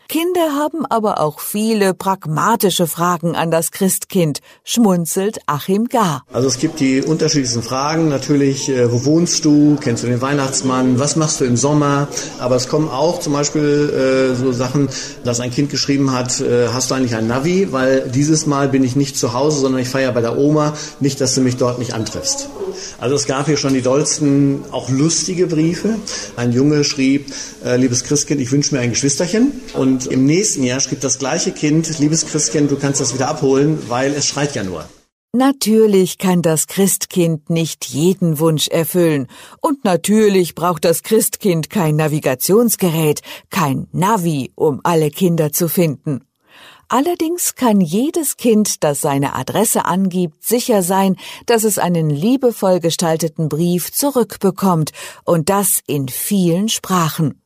Kinder 0.08 0.52
haben 0.52 0.84
aber 0.86 1.20
auch 1.20 1.40
viele 1.40 1.94
pragmatische 1.94 2.86
Fragen 2.86 3.34
an 3.34 3.50
das 3.50 3.70
Christkind, 3.70 4.40
schmunzelt 4.64 5.40
Achim 5.46 5.88
Gar. 5.88 6.24
Also 6.32 6.48
es 6.48 6.58
gibt 6.58 6.80
die 6.80 7.02
unterschiedlichsten 7.02 7.62
Fragen. 7.62 8.08
Natürlich, 8.08 8.68
äh, 8.68 8.92
wo 8.92 9.04
wohnst 9.04 9.44
du? 9.44 9.76
Kennst 9.80 10.02
du 10.02 10.08
den 10.08 10.20
Weihnachtsmann? 10.20 10.98
Was 10.98 11.16
machst 11.16 11.40
du 11.40 11.44
im 11.44 11.56
Sommer? 11.56 12.08
Aber 12.38 12.56
es 12.56 12.68
kommen 12.68 12.88
auch 12.88 13.20
zum 13.20 13.32
Beispiel 13.32 14.32
äh, 14.32 14.34
so 14.34 14.52
Sachen, 14.52 14.88
dass 15.24 15.40
ein 15.40 15.50
Kind 15.50 15.70
geschrieben 15.70 16.12
hat, 16.12 16.40
äh, 16.40 16.68
hast 16.68 16.90
du 16.90 16.94
eigentlich 16.94 17.14
ein 17.14 17.26
Navi? 17.26 17.72
Weil 17.72 18.08
dieses 18.08 18.46
Mal 18.46 18.68
bin 18.68 18.84
ich 18.84 18.96
nicht 18.96 19.16
zu 19.16 19.32
Hause, 19.32 19.60
sondern 19.60 19.80
ich 19.80 19.88
feiere 19.88 20.12
bei 20.12 20.20
der 20.20 20.36
Oma. 20.36 20.74
Nicht, 21.00 21.20
dass 21.20 21.34
du 21.34 21.40
mich 21.40 21.56
dort 21.56 21.78
nicht 21.78 21.94
antriffst. 21.94 22.48
Also 23.00 23.16
es 23.16 23.26
gab 23.26 23.46
hier 23.46 23.56
schon 23.56 23.74
die 23.74 23.82
dollsten, 23.82 24.64
auch 24.70 24.88
lustige 24.88 25.46
Briefe. 25.46 25.96
Ein 26.36 26.52
Junge 26.52 26.84
schrieb, 26.84 27.32
äh, 27.64 27.76
liebes 27.76 28.04
Christkind, 28.04 28.40
ich 28.40 28.50
wünsche 28.52 28.74
mir 28.74 28.80
ein 28.80 28.90
Geschwisterchen. 28.90 29.52
Und 29.74 29.91
und 29.92 30.06
im 30.06 30.24
nächsten 30.24 30.62
Jahr 30.62 30.80
schrieb 30.80 31.02
das 31.02 31.18
gleiche 31.18 31.52
Kind, 31.52 31.98
liebes 31.98 32.24
Christkind, 32.24 32.70
du 32.70 32.76
kannst 32.76 33.02
das 33.02 33.12
wieder 33.12 33.28
abholen, 33.28 33.78
weil 33.90 34.12
es 34.14 34.26
schreit 34.26 34.54
ja 34.54 34.62
nur. 34.62 34.86
Natürlich 35.34 36.16
kann 36.16 36.40
das 36.40 36.66
Christkind 36.66 37.50
nicht 37.50 37.84
jeden 37.86 38.38
Wunsch 38.38 38.68
erfüllen. 38.68 39.26
Und 39.60 39.84
natürlich 39.84 40.54
braucht 40.54 40.86
das 40.86 41.02
Christkind 41.02 41.68
kein 41.68 41.96
Navigationsgerät, 41.96 43.20
kein 43.50 43.86
Navi, 43.92 44.52
um 44.54 44.80
alle 44.82 45.10
Kinder 45.10 45.52
zu 45.52 45.68
finden. 45.68 46.24
Allerdings 46.88 47.54
kann 47.54 47.82
jedes 47.82 48.38
Kind, 48.38 48.82
das 48.84 49.02
seine 49.02 49.34
Adresse 49.34 49.84
angibt, 49.84 50.42
sicher 50.42 50.82
sein, 50.82 51.16
dass 51.44 51.64
es 51.64 51.78
einen 51.78 52.08
liebevoll 52.08 52.80
gestalteten 52.80 53.50
Brief 53.50 53.92
zurückbekommt, 53.92 54.92
und 55.24 55.50
das 55.50 55.80
in 55.86 56.08
vielen 56.08 56.70
Sprachen. 56.70 57.41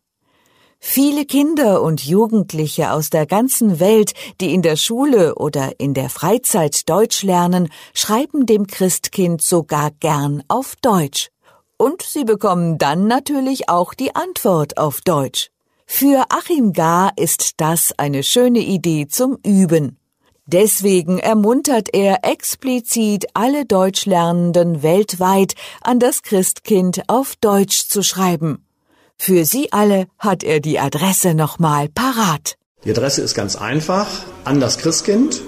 Viele 0.88 1.26
Kinder 1.26 1.82
und 1.82 2.06
Jugendliche 2.06 2.92
aus 2.92 3.10
der 3.10 3.26
ganzen 3.26 3.80
Welt, 3.80 4.14
die 4.40 4.54
in 4.54 4.62
der 4.62 4.76
Schule 4.76 5.34
oder 5.34 5.78
in 5.78 5.92
der 5.92 6.08
Freizeit 6.08 6.88
Deutsch 6.88 7.22
lernen, 7.22 7.68
schreiben 7.92 8.46
dem 8.46 8.66
Christkind 8.66 9.42
sogar 9.42 9.90
gern 9.90 10.42
auf 10.48 10.74
Deutsch. 10.80 11.28
Und 11.76 12.00
Sie 12.02 12.24
bekommen 12.24 12.78
dann 12.78 13.08
natürlich 13.08 13.68
auch 13.68 13.92
die 13.92 14.14
Antwort 14.14 14.78
auf 14.78 15.02
Deutsch. 15.02 15.50
Für 15.86 16.24
Achim 16.30 16.72
Gar 16.72 17.12
ist 17.16 17.60
das 17.60 17.92
eine 17.98 18.22
schöne 18.22 18.60
Idee 18.60 19.06
zum 19.08 19.36
Üben. 19.44 19.98
Deswegen 20.46 21.18
ermuntert 21.18 21.92
er 21.92 22.24
explizit 22.24 23.26
alle 23.34 23.66
Deutschlernenden 23.66 24.82
weltweit 24.82 25.54
an 25.82 25.98
das 25.98 26.22
Christkind 26.22 27.02
auf 27.08 27.34
Deutsch 27.36 27.88
zu 27.88 28.02
schreiben. 28.02 28.65
Für 29.18 29.44
Sie 29.44 29.72
alle 29.72 30.06
hat 30.18 30.44
er 30.44 30.60
die 30.60 30.78
Adresse 30.78 31.34
nochmal 31.34 31.88
parat. 31.88 32.56
Die 32.84 32.90
Adresse 32.90 33.22
ist 33.22 33.34
ganz 33.34 33.56
einfach. 33.56 34.06
An 34.44 34.60
das 34.60 34.78
Christkind. 34.78 35.42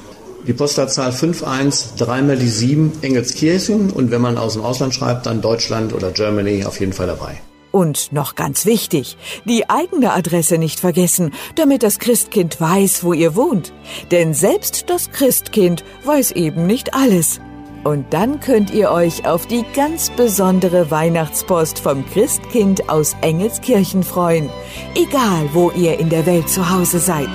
Die 0.47 0.53
Postleitzahl 0.53 1.13
51337 1.13 3.03
Engelskirchen. 3.03 3.91
Und 3.91 4.11
wenn 4.11 4.21
man 4.21 4.39
aus 4.39 4.55
dem 4.55 4.63
Ausland 4.63 4.95
schreibt, 4.95 5.27
dann 5.27 5.43
Deutschland 5.43 5.93
oder 5.93 6.11
Germany 6.11 6.65
auf 6.65 6.81
jeden 6.81 6.93
Fall 6.93 7.07
dabei. 7.07 7.41
Und 7.71 8.13
noch 8.13 8.35
ganz 8.35 8.65
wichtig, 8.65 9.19
die 9.45 9.69
eigene 9.69 10.13
Adresse 10.13 10.57
nicht 10.57 10.81
vergessen, 10.81 11.33
damit 11.55 11.83
das 11.83 11.99
Christkind 11.99 12.61
weiß, 12.61 13.05
wo 13.05 13.13
ihr 13.13 13.37
wohnt. 13.37 13.73
Denn 14.11 14.33
selbst 14.33 14.89
das 14.89 15.11
Christkind 15.11 15.85
weiß 16.05 16.33
eben 16.33 16.67
nicht 16.67 16.95
alles. 16.95 17.41
Und 17.85 18.13
dann 18.13 18.41
könnt 18.41 18.71
ihr 18.71 18.91
euch 18.91 19.27
auf 19.27 19.47
die 19.47 19.65
ganz 19.75 20.11
besondere 20.11 20.91
Weihnachtspost 20.91 21.79
vom 21.79 22.05
Christkind 22.07 22.89
aus 22.89 23.17
Engelskirchen 23.23 24.03
freuen, 24.03 24.51
egal 24.95 25.49
wo 25.53 25.71
ihr 25.71 25.99
in 25.99 26.11
der 26.11 26.27
Welt 26.27 26.49
zu 26.49 26.71
Hause 26.71 26.99
seid. 26.99 27.31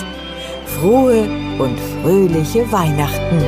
Frohe 0.65 1.23
und 1.59 1.79
fröhliche 1.79 2.71
Weihnachten! 2.71 3.43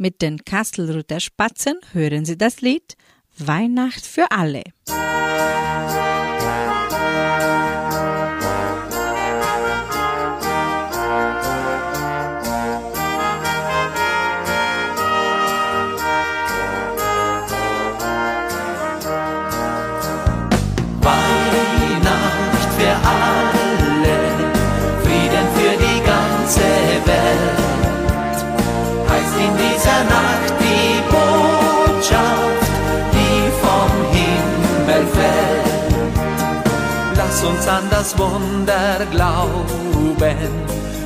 Mit 0.00 0.22
den 0.22 0.44
Kastelruther 0.44 1.18
Spatzen 1.18 1.74
hören 1.92 2.24
Sie 2.24 2.38
das 2.38 2.60
Lied 2.60 2.96
Weihnacht 3.36 4.06
für 4.06 4.30
alle. 4.30 4.62
An 37.68 37.84
das 37.90 38.16
Wunder 38.18 39.06
glauben, 39.10 40.48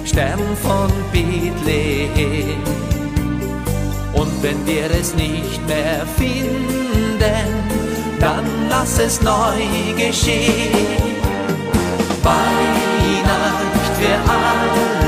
Stern 0.05 0.57
von 0.63 0.91
Bethlehem. 1.13 2.63
Und 4.13 4.43
wenn 4.43 4.65
wir 4.67 4.91
es 4.91 5.15
nicht 5.15 5.61
mehr 5.67 6.07
finden, 6.17 7.49
dann 8.21 8.45
lass 8.69 8.99
es 8.99 9.21
neu 9.23 9.61
geschehen. 9.97 10.87
Weihnacht 12.23 13.85
für 13.99 14.31
alle, 14.31 15.02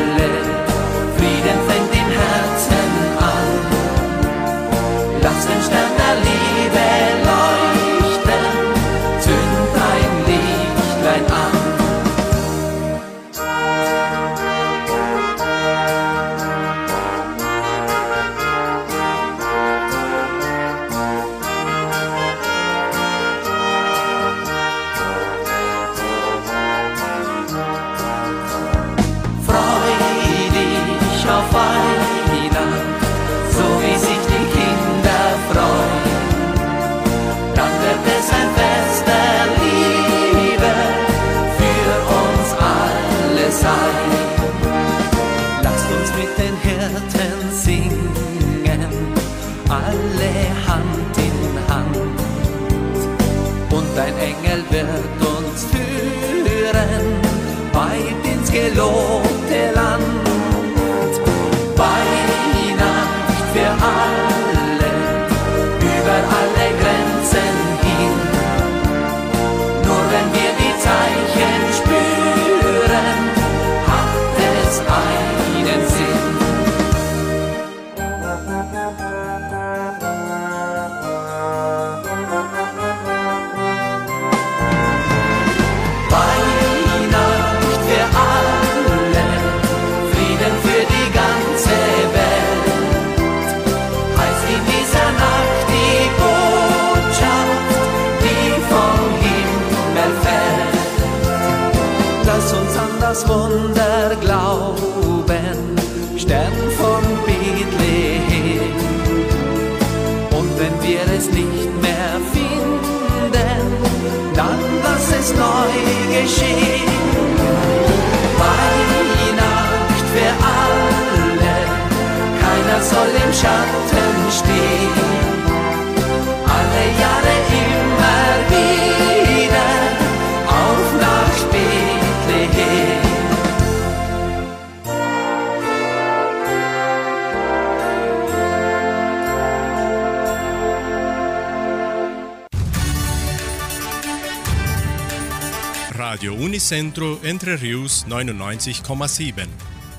Radio 146.65 146.79
Unicentro 146.79 147.19
Entre 147.23 147.61
Rius 147.61 148.07
99,7. 148.09 149.47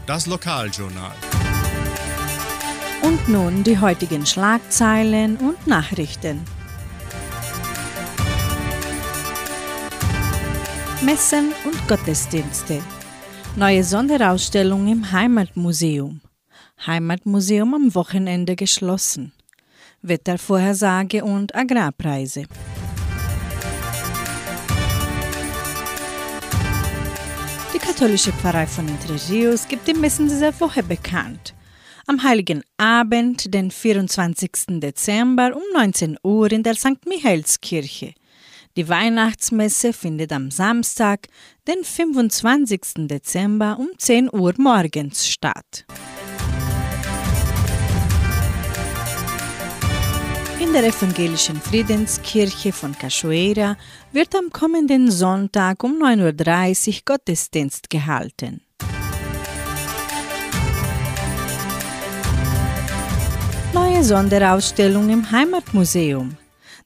Das 0.07 0.25
Lokaljournal. 0.25 1.11
Und 3.03 3.29
nun 3.29 3.63
die 3.63 3.77
heutigen 3.77 4.25
Schlagzeilen 4.25 5.37
und 5.37 5.67
Nachrichten. 5.67 6.41
Messen 11.03 11.53
und 11.65 11.87
Gottesdienste. 11.87 12.81
Neue 13.55 13.83
Sonderausstellung 13.83 14.87
im 14.87 15.11
Heimatmuseum. 15.11 16.21
Heimatmuseum 16.87 17.75
am 17.75 17.93
Wochenende 17.93 18.55
geschlossen. 18.55 19.33
Wettervorhersage 20.01 21.23
und 21.23 21.53
Agrarpreise. 21.53 22.45
Katholische 27.85 28.33
Pfarrei 28.33 28.65
von 28.65 28.87
Entre 28.87 29.15
Rios 29.29 29.67
gibt 29.67 29.87
die 29.87 29.93
Messen 29.93 30.27
dieser 30.27 30.59
Woche 30.59 30.81
bekannt. 30.81 31.53
Am 32.07 32.23
Heiligen 32.23 32.63
Abend, 32.77 33.53
den 33.53 33.69
24. 33.69 34.79
Dezember 34.79 35.55
um 35.55 35.61
19 35.73 36.17
Uhr 36.23 36.51
in 36.51 36.63
der 36.63 36.73
St. 36.73 37.05
Michaelskirche. 37.05 38.13
Die 38.75 38.89
Weihnachtsmesse 38.89 39.93
findet 39.93 40.33
am 40.33 40.49
Samstag, 40.49 41.27
den 41.67 41.83
25. 41.83 43.07
Dezember 43.07 43.77
um 43.79 43.89
10 43.97 44.33
Uhr 44.33 44.53
morgens 44.57 45.27
statt. 45.27 45.85
In 50.65 50.73
der 50.73 50.85
evangelischen 50.85 51.61
Friedenskirche 51.61 52.71
von 52.71 52.97
Cachoeira 52.97 53.77
wird 54.11 54.33
am 54.35 54.49
kommenden 54.49 55.11
Sonntag 55.11 55.83
um 55.83 56.01
9.30 56.01 56.87
Uhr 56.87 57.01
Gottesdienst 57.05 57.87
gehalten. 57.89 58.61
Neue 63.73 64.03
Sonderausstellung 64.03 65.09
im 65.09 65.29
Heimatmuseum. 65.29 66.35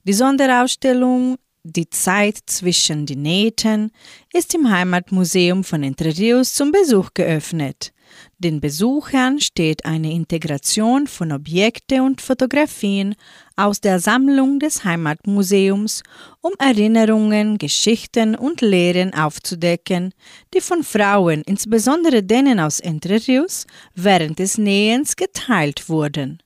Die 0.04 0.14
Sonderausstellung 0.14 1.38
Die 1.64 1.90
Zeit 1.90 2.38
zwischen 2.48 3.06
den 3.06 3.22
Nähten 3.22 3.92
ist 4.34 4.54
im 4.56 4.70
Heimatmuseum 4.70 5.64
von 5.64 5.84
Entre 5.84 6.18
Rios 6.18 6.54
zum 6.54 6.72
Besuch 6.74 7.12
geöffnet. 7.14 7.94
Den 8.42 8.62
Besuchern 8.62 9.42
steht 9.42 9.84
eine 9.84 10.14
Integration 10.14 11.08
von 11.08 11.34
Objekte 11.34 12.02
und 12.02 12.22
Fotografien 12.22 13.16
aus 13.58 13.82
der 13.82 14.00
Sammlung 14.00 14.60
des 14.60 14.86
Heimatmuseums, 14.86 16.04
um 16.40 16.54
Erinnerungen, 16.58 17.58
Geschichten 17.58 18.36
und 18.36 18.62
Lehren 18.62 19.14
aufzudecken, 19.14 20.14
die 20.54 20.62
von 20.62 20.84
Frauen, 20.84 21.42
insbesondere 21.42 22.24
denen 22.24 22.62
aus 22.62 22.80
Entre 22.80 23.20
Rios, 23.28 23.68
während 23.94 24.40
des 24.40 24.58
Nähens 24.58 25.18
geteilt 25.18 25.90
wurden. 25.90 26.42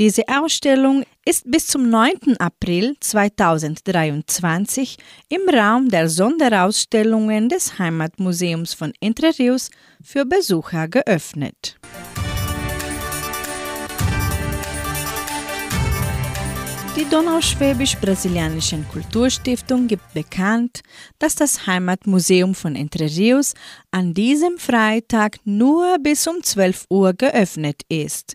Diese 0.00 0.24
Ausstellung 0.26 1.04
ist 1.24 1.48
bis 1.48 1.68
zum 1.68 1.88
9. 1.88 2.36
April 2.40 2.96
2023 2.98 4.96
im 5.28 5.48
Raum 5.48 5.88
der 5.88 6.08
Sonderausstellungen 6.08 7.48
des 7.48 7.78
Heimatmuseums 7.78 8.74
von 8.74 8.92
Entre 8.98 9.30
Rios 9.38 9.70
für 10.02 10.24
Besucher 10.24 10.88
geöffnet. 10.88 11.78
Die 16.96 17.08
Donauschwäbisch-Brasilianischen 17.08 18.88
Kulturstiftung 18.88 19.86
gibt 19.86 20.12
bekannt, 20.12 20.80
dass 21.20 21.36
das 21.36 21.68
Heimatmuseum 21.68 22.56
von 22.56 22.74
Entre 22.74 23.04
Rios 23.04 23.54
an 23.92 24.12
diesem 24.12 24.58
Freitag 24.58 25.38
nur 25.44 25.98
bis 26.00 26.26
um 26.26 26.42
12 26.42 26.86
Uhr 26.90 27.12
geöffnet 27.12 27.82
ist 27.88 28.34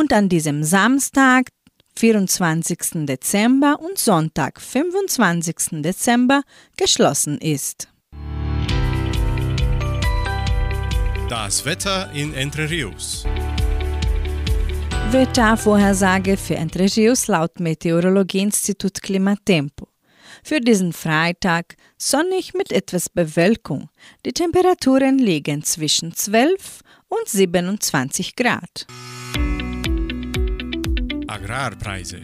und 0.00 0.14
an 0.14 0.30
diesem 0.30 0.64
Samstag, 0.64 1.50
24. 1.96 3.04
Dezember 3.06 3.78
und 3.78 3.98
Sonntag, 3.98 4.58
25. 4.58 5.82
Dezember 5.82 6.42
geschlossen 6.78 7.36
ist. 7.36 7.88
Das 11.28 11.66
Wetter 11.66 12.10
in 12.14 12.32
Entre 12.32 12.70
Rios. 12.70 13.26
Wettervorhersage 15.10 16.38
für 16.38 16.54
Entre 16.54 16.86
Rios 16.96 17.26
laut 17.26 17.60
Meteorologieinstitut 17.60 19.02
Klimatempo. 19.02 19.86
Für 20.42 20.60
diesen 20.60 20.94
Freitag 20.94 21.74
sonnig 21.98 22.54
mit 22.54 22.72
etwas 22.72 23.10
Bewölkung. 23.10 23.90
Die 24.24 24.32
Temperaturen 24.32 25.18
liegen 25.18 25.62
zwischen 25.62 26.14
12 26.14 26.80
und 27.08 27.28
27 27.28 28.34
Grad. 28.34 28.86
Agrarpreise. 31.30 32.20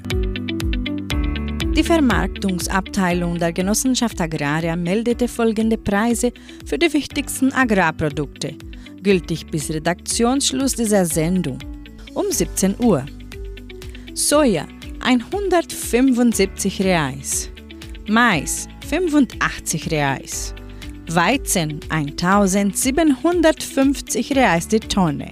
Die 1.77 1.85
Vermarktungsabteilung 1.85 3.39
der 3.39 3.53
Genossenschaft 3.53 4.21
Agraria 4.21 4.75
meldete 4.75 5.29
folgende 5.29 5.79
Preise 5.79 6.33
für 6.65 6.77
die 6.77 6.93
wichtigsten 6.93 7.53
Agrarprodukte, 7.53 8.57
gültig 9.05 9.47
bis 9.47 9.71
Redaktionsschluss 9.71 10.75
dieser 10.75 11.05
Sendung 11.05 11.61
um 12.15 12.25
17 12.29 12.75
Uhr. 12.81 13.07
Soja 14.15 14.67
175 15.01 16.83
Reais, 16.83 17.53
Mais 18.09 18.67
85 18.89 19.93
Reais, 19.93 20.53
Weizen 21.09 21.79
1750 21.91 24.35
Reais 24.35 24.67
die 24.67 24.81
Tonne, 24.81 25.31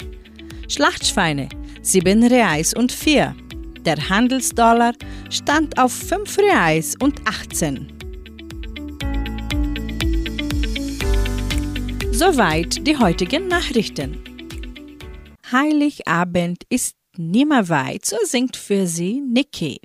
Schlachtschweine 0.68 1.48
7 1.82 2.22
Reais 2.24 2.72
und 2.72 2.92
4. 2.92 3.34
Der 3.84 4.08
Handelsdollar 4.08 4.94
stand 5.28 5.78
auf 5.78 5.92
5 5.92 6.38
Reais 6.38 6.94
und 7.02 7.20
18. 7.26 7.92
Soweit 12.10 12.86
die 12.86 12.96
heutigen 12.96 13.48
Nachrichten. 13.48 14.18
Heiligabend 15.52 16.62
ist 16.70 16.96
nimmer 17.16 17.68
weit, 17.68 18.06
so 18.06 18.16
singt 18.24 18.56
für 18.56 18.86
sie 18.86 19.20
Niki. 19.20 19.80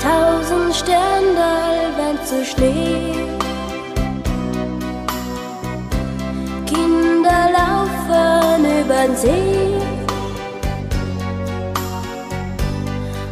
Tausend 0.00 0.74
Sterne 0.76 1.96
werden 1.96 2.24
zu 2.24 2.44
Schnee. 2.44 3.25
Kinder 7.26 7.50
laufen 7.50 8.64
über 8.64 9.06
den 9.06 9.16
See. 9.16 9.80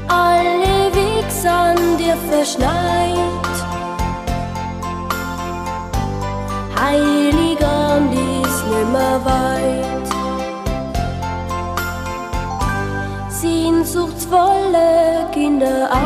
Alle 0.09 0.93
Weg 0.95 1.31
sind 1.31 2.01
dir 2.01 2.17
verschneit. 2.29 3.19
Heiligabend 6.81 8.15
ist 8.15 8.65
nimmer 8.67 9.25
weit. 9.25 10.09
Sehnsuchtsvolle 13.29 15.29
Kinder 15.33 15.93
an. 15.93 16.03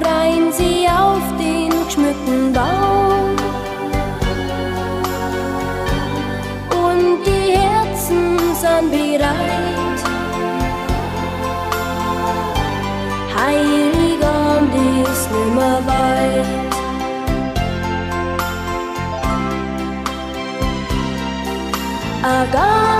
Freien 0.00 0.52
sie 0.52 0.88
auf 0.88 1.22
den 1.38 1.70
geschmückten 1.84 2.52
Baum. 2.52 2.95
Sind 8.86 8.90
bereit. 8.90 10.00
Heiligabend 13.36 14.74
ist 15.08 15.30
nimmer 15.30 15.78
weit. 15.86 16.46
Ganz 22.52 22.95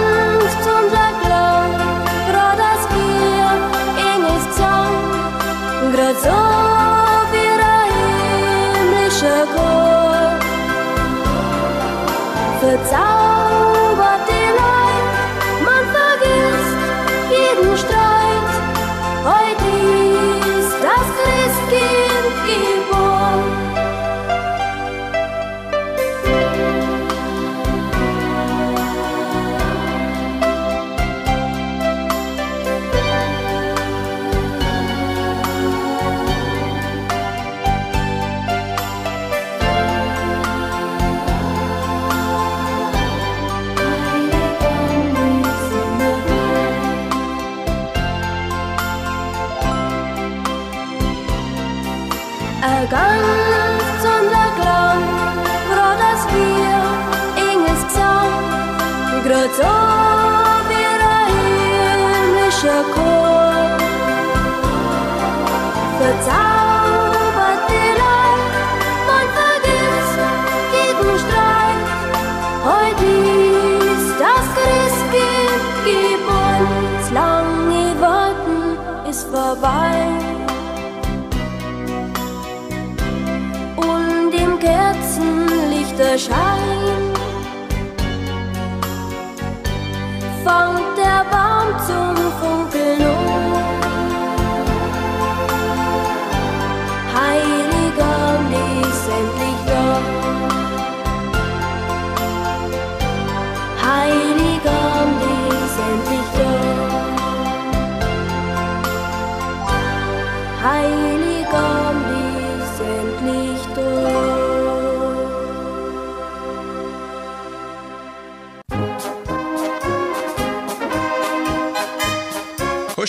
Sonnenschein. 86.16 86.55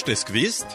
Hast 0.08 0.24
du 0.24 0.24
es 0.24 0.26
gewusst? 0.26 0.66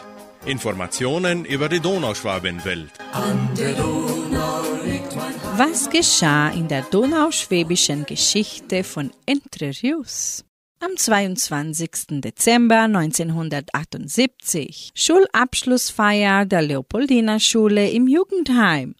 Informationen 0.45 1.45
über 1.45 1.67
die 1.67 1.79
Donauschwabenwelt. 1.79 2.91
An 3.13 3.49
der 3.57 3.73
Donau 3.73 4.61
liegt 4.85 5.15
mein 5.15 5.33
Was 5.57 5.89
geschah 5.89 6.49
in 6.49 6.67
der 6.67 6.83
donauschwäbischen 6.83 8.05
Geschichte 8.05 8.83
von 8.83 9.09
Entre 9.25 9.71
Rius? 9.81 10.45
Am 10.79 10.95
22. 10.95 12.21
Dezember 12.21 12.81
1978 12.81 14.91
Schulabschlussfeier 14.93 16.45
der 16.45 16.61
Leopoldina 16.61 17.39
Schule 17.39 17.89
im 17.89 18.07
Jugendheim. 18.07 18.93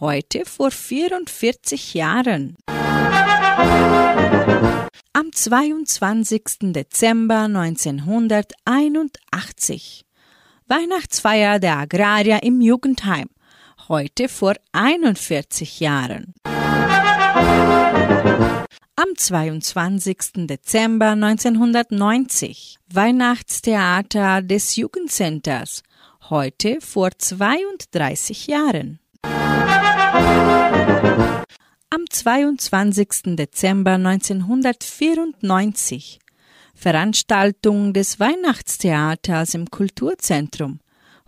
Heute 0.00 0.44
vor 0.46 0.72
44 0.72 1.94
Jahren. 1.94 2.56
Am 5.12 5.32
22. 5.32 6.72
Dezember 6.72 7.42
1981 7.42 10.04
Weihnachtsfeier 10.68 11.58
der 11.58 11.78
Agrarier 11.78 12.42
im 12.42 12.60
Jugendheim. 12.60 13.30
Heute 13.88 14.28
vor 14.28 14.54
41 14.72 15.80
Jahren. 15.80 16.34
Am 18.96 19.08
22. 19.16 20.46
Dezember 20.46 21.10
1990 21.10 22.78
Weihnachtstheater 22.92 24.42
des 24.42 24.76
Jugendcenters. 24.76 25.82
Heute 26.30 26.78
vor 26.80 27.10
32 27.16 28.48
Jahren. 28.48 28.98
Am 31.88 32.02
22. 32.10 33.36
Dezember 33.36 33.92
1994 33.92 36.18
Veranstaltung 36.74 37.92
des 37.92 38.18
Weihnachtstheaters 38.18 39.54
im 39.54 39.70
Kulturzentrum. 39.70 40.80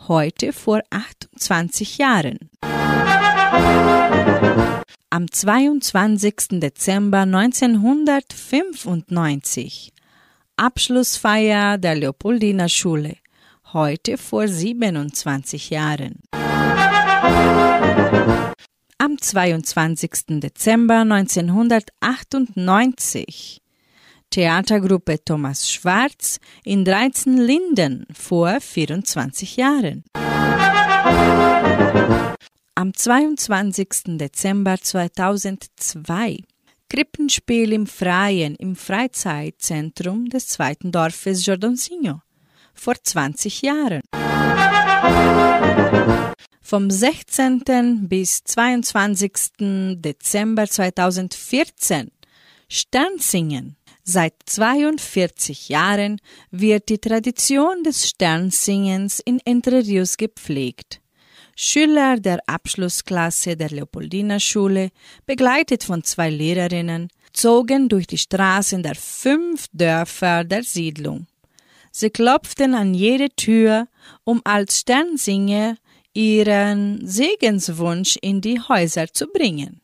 Heute 0.08 0.52
vor 0.52 0.80
28 0.90 1.98
Jahren. 1.98 2.50
Am 5.10 5.30
22. 5.30 6.58
Dezember 6.60 7.20
1995 7.20 9.92
Abschlussfeier 10.56 11.78
der 11.78 11.94
Leopoldina 11.94 12.68
Schule. 12.68 13.14
Heute 13.72 14.18
vor 14.18 14.48
27 14.48 15.70
Jahren. 15.70 16.18
Am 19.00 19.16
22. 19.16 20.40
Dezember 20.40 21.02
1998 21.02 23.62
Theatergruppe 24.28 25.24
Thomas 25.24 25.70
Schwarz 25.70 26.40
in 26.64 26.84
13 26.84 27.36
Linden 27.36 28.08
vor 28.12 28.60
24 28.60 29.56
Jahren. 29.56 30.02
Am 32.74 32.92
22. 32.92 34.18
Dezember 34.18 34.80
2002 34.80 36.38
Krippenspiel 36.90 37.72
im 37.72 37.86
Freien 37.86 38.56
im 38.56 38.74
Freizeitzentrum 38.74 40.28
des 40.28 40.48
zweiten 40.48 40.90
Dorfes 40.90 41.46
Jordãozinho 41.46 42.22
vor 42.74 42.96
20 43.00 43.62
Jahren. 43.62 44.02
Vom 46.60 46.90
16. 46.90 48.08
bis 48.08 48.44
22. 48.44 49.96
Dezember 50.00 50.66
2014 50.68 52.10
Sternsingen. 52.68 53.76
Seit 54.04 54.34
42 54.46 55.68
Jahren 55.68 56.20
wird 56.50 56.88
die 56.88 56.98
Tradition 56.98 57.82
des 57.84 58.08
Sternsingens 58.08 59.20
in 59.20 59.40
Entre 59.44 59.84
Rios 59.84 60.16
gepflegt. 60.16 61.00
Schüler 61.56 62.20
der 62.20 62.38
Abschlussklasse 62.46 63.56
der 63.56 63.70
Leopoldina 63.70 64.38
Schule, 64.38 64.90
begleitet 65.26 65.84
von 65.84 66.04
zwei 66.04 66.30
Lehrerinnen, 66.30 67.08
zogen 67.32 67.88
durch 67.88 68.06
die 68.06 68.18
Straßen 68.18 68.82
der 68.82 68.94
fünf 68.94 69.66
Dörfer 69.72 70.44
der 70.44 70.62
Siedlung. 70.62 71.26
Sie 71.90 72.10
klopften 72.10 72.74
an 72.74 72.94
jede 72.94 73.28
Tür, 73.30 73.88
um 74.24 74.40
als 74.44 74.80
Sternsinger 74.80 75.76
ihren 76.18 77.06
Segenswunsch 77.06 78.18
in 78.20 78.40
die 78.40 78.58
Häuser 78.60 79.06
zu 79.12 79.28
bringen. 79.28 79.80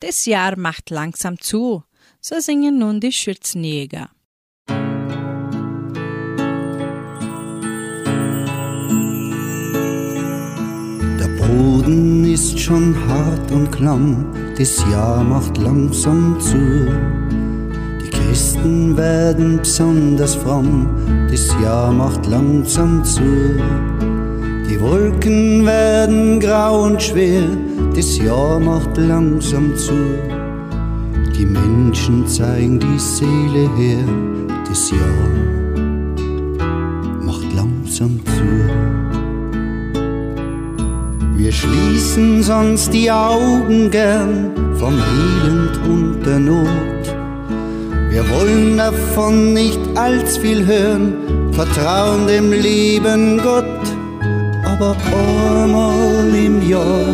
Das 0.00 0.24
Jahr 0.24 0.56
macht 0.58 0.88
langsam 0.88 1.38
zu, 1.38 1.84
so 2.22 2.40
singen 2.40 2.78
nun 2.78 3.00
die 3.00 3.12
Schürzenjäger. 3.12 4.08
Der 11.20 11.28
Boden 11.38 12.24
ist 12.24 12.58
schon 12.58 12.96
hart 13.06 13.50
und 13.50 13.70
klamm, 13.70 14.54
das 14.56 14.78
Jahr 14.90 15.22
macht 15.22 15.58
langsam 15.58 16.40
zu. 16.40 17.43
Die 18.34 18.40
Christen 18.40 18.96
werden 18.96 19.58
besonders 19.58 20.34
fromm, 20.34 20.88
das 21.30 21.54
Jahr 21.62 21.92
macht 21.92 22.26
langsam 22.26 23.04
zu. 23.04 23.22
Die 24.68 24.80
Wolken 24.80 25.64
werden 25.64 26.40
grau 26.40 26.82
und 26.82 27.00
schwer, 27.00 27.44
das 27.94 28.18
Jahr 28.18 28.58
macht 28.58 28.96
langsam 28.96 29.76
zu. 29.76 29.94
Die 31.38 31.46
Menschen 31.46 32.26
zeigen 32.26 32.80
die 32.80 32.98
Seele 32.98 33.70
her, 33.76 34.04
das 34.68 34.90
Jahr 34.90 35.30
macht 37.20 37.46
langsam 37.54 38.18
zu. 38.24 38.48
Wir 41.36 41.52
schließen 41.52 42.42
sonst 42.42 42.92
die 42.92 43.12
Augen 43.12 43.92
gern 43.92 44.50
vom 44.74 44.94
Elend 44.94 45.78
und 45.86 46.26
der 46.26 46.40
Not. 46.40 46.93
Wir 48.14 48.30
wollen 48.30 48.76
davon 48.76 49.54
nicht 49.54 49.80
allzu 49.96 50.40
viel 50.42 50.64
hören, 50.64 51.14
vertrauen 51.50 52.28
dem 52.28 52.52
lieben 52.52 53.42
Gott. 53.42 53.82
Aber 54.64 54.94
einmal 55.12 56.32
im 56.32 56.62
Jahr, 56.62 57.08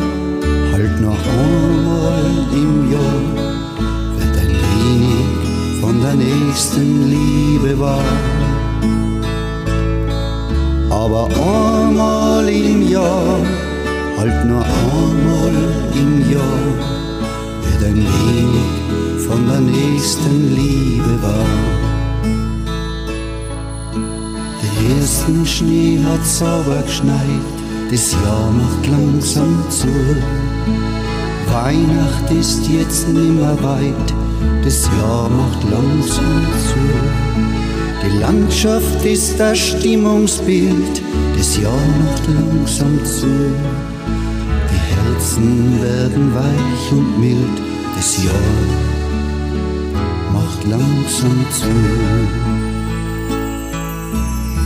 halt 0.72 1.00
noch 1.00 1.22
einmal 1.40 2.22
im 2.52 2.92
Jahr, 2.92 3.22
wird 4.18 4.36
ein 4.42 4.54
wenig 4.68 5.80
von 5.80 6.02
der 6.02 6.16
nächsten 6.16 7.08
Liebe 7.08 7.80
wahr. 7.80 8.04
Aber 10.90 11.28
einmal 11.28 12.46
im 12.46 12.86
Jahr, 12.86 13.38
halt 14.18 14.44
nur 14.44 14.62
einmal 14.62 15.54
im 15.94 16.30
Jahr, 16.30 16.68
wird 17.62 17.84
ein 17.88 18.04
wenig 18.04 18.79
von 19.30 19.46
der 19.46 19.60
nächsten 19.60 20.56
Liebe 20.56 21.22
wahr. 21.22 21.46
Den 24.62 24.98
ersten 24.98 25.46
Schnee 25.46 26.00
hat 26.04 26.26
sauber 26.26 26.82
geschneit, 26.82 27.56
das 27.92 28.12
Jahr 28.12 28.50
macht 28.50 28.86
langsam 28.88 29.64
zu. 29.68 29.86
Weihnacht 31.52 32.30
ist 32.32 32.68
jetzt 32.68 33.08
nimmer 33.08 33.56
weit, 33.62 34.08
das 34.64 34.86
Jahr 34.98 35.28
macht 35.28 35.62
langsam 35.70 36.42
zu. 36.66 36.82
Die 38.02 38.18
Landschaft 38.18 39.04
ist 39.04 39.38
das 39.38 39.58
Stimmungsbild, 39.58 41.02
das 41.38 41.56
Jahr 41.56 41.86
macht 42.02 42.26
langsam 42.26 42.98
zu. 43.04 43.28
Die 44.70 44.82
Herzen 44.96 45.80
werden 45.80 46.34
weich 46.34 46.92
und 46.92 47.20
mild, 47.20 47.60
das 47.96 48.24
Jahr 48.24 48.89
langsam 50.70 51.44
zu. 51.50 51.72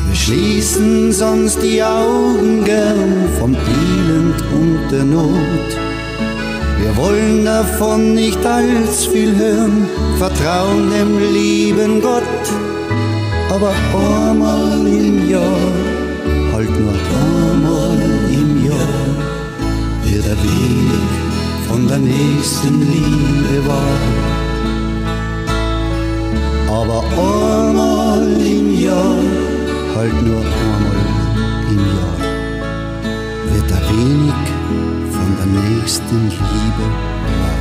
Wir 0.07 0.15
schließen 0.15 1.13
sonst 1.13 1.63
die 1.63 1.83
Augen 1.83 2.65
gern 2.65 3.29
vom 3.39 3.55
Elend 3.55 4.41
und 4.53 4.81
der 4.91 5.05
Not. 5.05 5.71
Wir 6.81 6.97
wollen 6.97 7.45
davon 7.45 8.15
nicht 8.15 8.45
allzu 8.45 9.11
viel 9.11 9.35
hören, 9.37 9.89
vertrauen 10.19 10.91
dem 10.91 11.19
lieben 11.33 12.03
Gott, 12.03 12.45
aber 13.51 13.73
einmal 13.95 14.87
im 14.87 15.31
Jahr, 15.31 15.73
halt 16.53 16.71
nur 16.79 16.93
einmal 16.93 17.99
im 18.31 18.67
Jahr, 18.67 19.07
wird 20.05 20.27
der 20.27 20.37
Weg 20.43 21.15
von 21.69 21.89
der 21.89 21.99
nächsten 21.99 22.81
Liebe 22.81 23.67
wahr. 23.67 24.24
Aber 26.75 27.01
einmal 27.05 28.25
im 28.45 28.69
Jahr, 28.83 29.23
halt 29.95 30.23
nur 30.23 30.41
einmal 30.41 31.03
im 31.71 31.79
Jahr, 31.95 32.19
wird 33.53 33.67
der 33.71 33.83
Weg 33.91 34.45
von 35.15 35.29
der 35.39 35.47
nächsten 35.47 36.23
Liebe 36.31 36.87
wahr. 37.39 37.59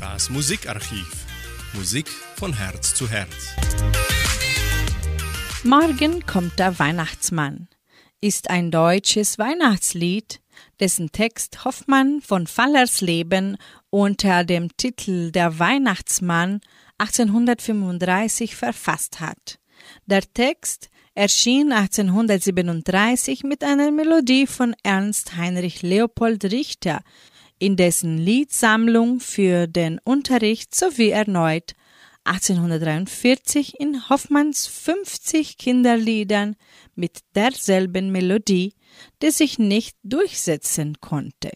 Das 0.00 0.30
Musikarchiv. 0.30 1.26
Musik 1.72 2.08
von 2.36 2.52
Herz 2.52 2.94
zu 2.94 3.08
Herz. 3.08 3.48
Morgen 5.64 6.24
kommt 6.24 6.56
der 6.60 6.78
Weihnachtsmann 6.78 7.66
ist 8.20 8.50
ein 8.50 8.70
deutsches 8.70 9.38
Weihnachtslied, 9.38 10.40
dessen 10.80 11.12
Text 11.12 11.64
Hoffmann 11.64 12.20
von 12.20 12.46
Fallersleben 12.46 13.56
unter 13.90 14.44
dem 14.44 14.76
Titel 14.76 15.30
Der 15.30 15.58
Weihnachtsmann 15.58 16.60
1835 16.98 18.56
verfasst 18.56 19.20
hat. 19.20 19.58
Der 20.06 20.22
Text 20.34 20.90
erschien 21.14 21.72
1837 21.72 23.44
mit 23.44 23.62
einer 23.62 23.92
Melodie 23.92 24.46
von 24.46 24.74
Ernst 24.82 25.36
Heinrich 25.36 25.82
Leopold 25.82 26.44
Richter, 26.46 27.02
in 27.60 27.76
dessen 27.76 28.18
Liedsammlung 28.18 29.20
für 29.20 29.66
den 29.66 30.00
Unterricht 30.04 30.74
sowie 30.74 31.10
erneut 31.10 31.74
1843 32.24 33.80
in 33.80 34.08
Hoffmanns 34.08 34.66
50 34.66 35.56
Kinderliedern 35.56 36.56
mit 36.98 37.20
derselben 37.34 38.12
Melodie, 38.12 38.74
die 39.22 39.30
sich 39.30 39.58
nicht 39.58 39.96
durchsetzen 40.02 41.00
konnte. 41.00 41.50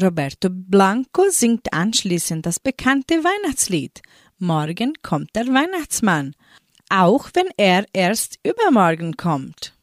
Roberto 0.00 0.48
Blanco 0.50 1.24
singt 1.30 1.72
anschließend 1.72 2.46
das 2.46 2.60
bekannte 2.60 3.24
Weihnachtslied 3.24 4.00
Morgen 4.40 4.92
kommt 5.02 5.34
der 5.34 5.48
Weihnachtsmann, 5.48 6.36
auch 6.90 7.28
wenn 7.34 7.48
er 7.56 7.86
erst 7.92 8.38
übermorgen 8.44 9.16
kommt. 9.16 9.74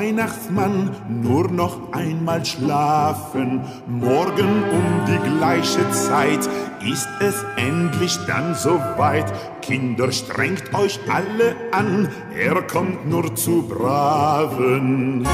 Weihnachtsmann, 0.00 0.96
nur 1.10 1.50
noch 1.50 1.92
einmal 1.92 2.42
schlafen. 2.42 3.60
Morgen 3.86 4.64
um 4.72 5.04
die 5.06 5.36
gleiche 5.36 5.90
Zeit 5.90 6.48
ist 6.90 7.08
es 7.20 7.44
endlich 7.58 8.18
dann 8.26 8.54
soweit. 8.54 9.30
Kinder, 9.60 10.10
strengt 10.10 10.72
euch 10.72 10.98
alle 11.06 11.54
an, 11.70 12.08
er 12.34 12.62
kommt 12.62 13.10
nur 13.10 13.34
zu 13.34 13.68
Braven. 13.68 15.26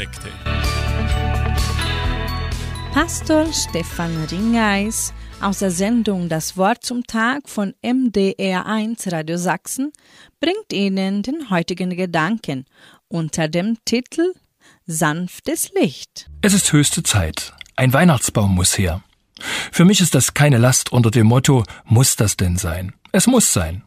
Lebensaspekte. 0.00 0.28
Pastor 2.92 3.46
Stefan 3.52 4.24
Ringeis 4.30 5.12
aus 5.40 5.60
der 5.60 5.70
Sendung 5.70 6.28
Das 6.28 6.56
Wort 6.56 6.84
zum 6.84 7.04
Tag 7.06 7.48
von 7.48 7.74
MDR1 7.82 9.12
Radio 9.12 9.36
Sachsen 9.36 9.92
bringt 10.40 10.72
Ihnen 10.72 11.22
den 11.22 11.50
heutigen 11.50 11.96
Gedanken 11.96 12.64
unter 13.08 13.48
dem 13.48 13.78
Titel 13.84 14.32
Sanftes 14.86 15.70
Licht. 15.80 16.28
Es 16.42 16.52
ist 16.52 16.72
höchste 16.72 17.02
Zeit. 17.02 17.52
Ein 17.76 17.92
Weihnachtsbaum 17.92 18.54
muss 18.54 18.76
her. 18.76 19.02
Für 19.72 19.84
mich 19.84 20.00
ist 20.00 20.14
das 20.14 20.34
keine 20.34 20.58
Last 20.58 20.92
unter 20.92 21.10
dem 21.10 21.26
Motto, 21.26 21.64
muss 21.84 22.16
das 22.16 22.36
denn 22.36 22.56
sein? 22.56 22.92
Es 23.12 23.26
muss 23.26 23.52
sein. 23.52 23.82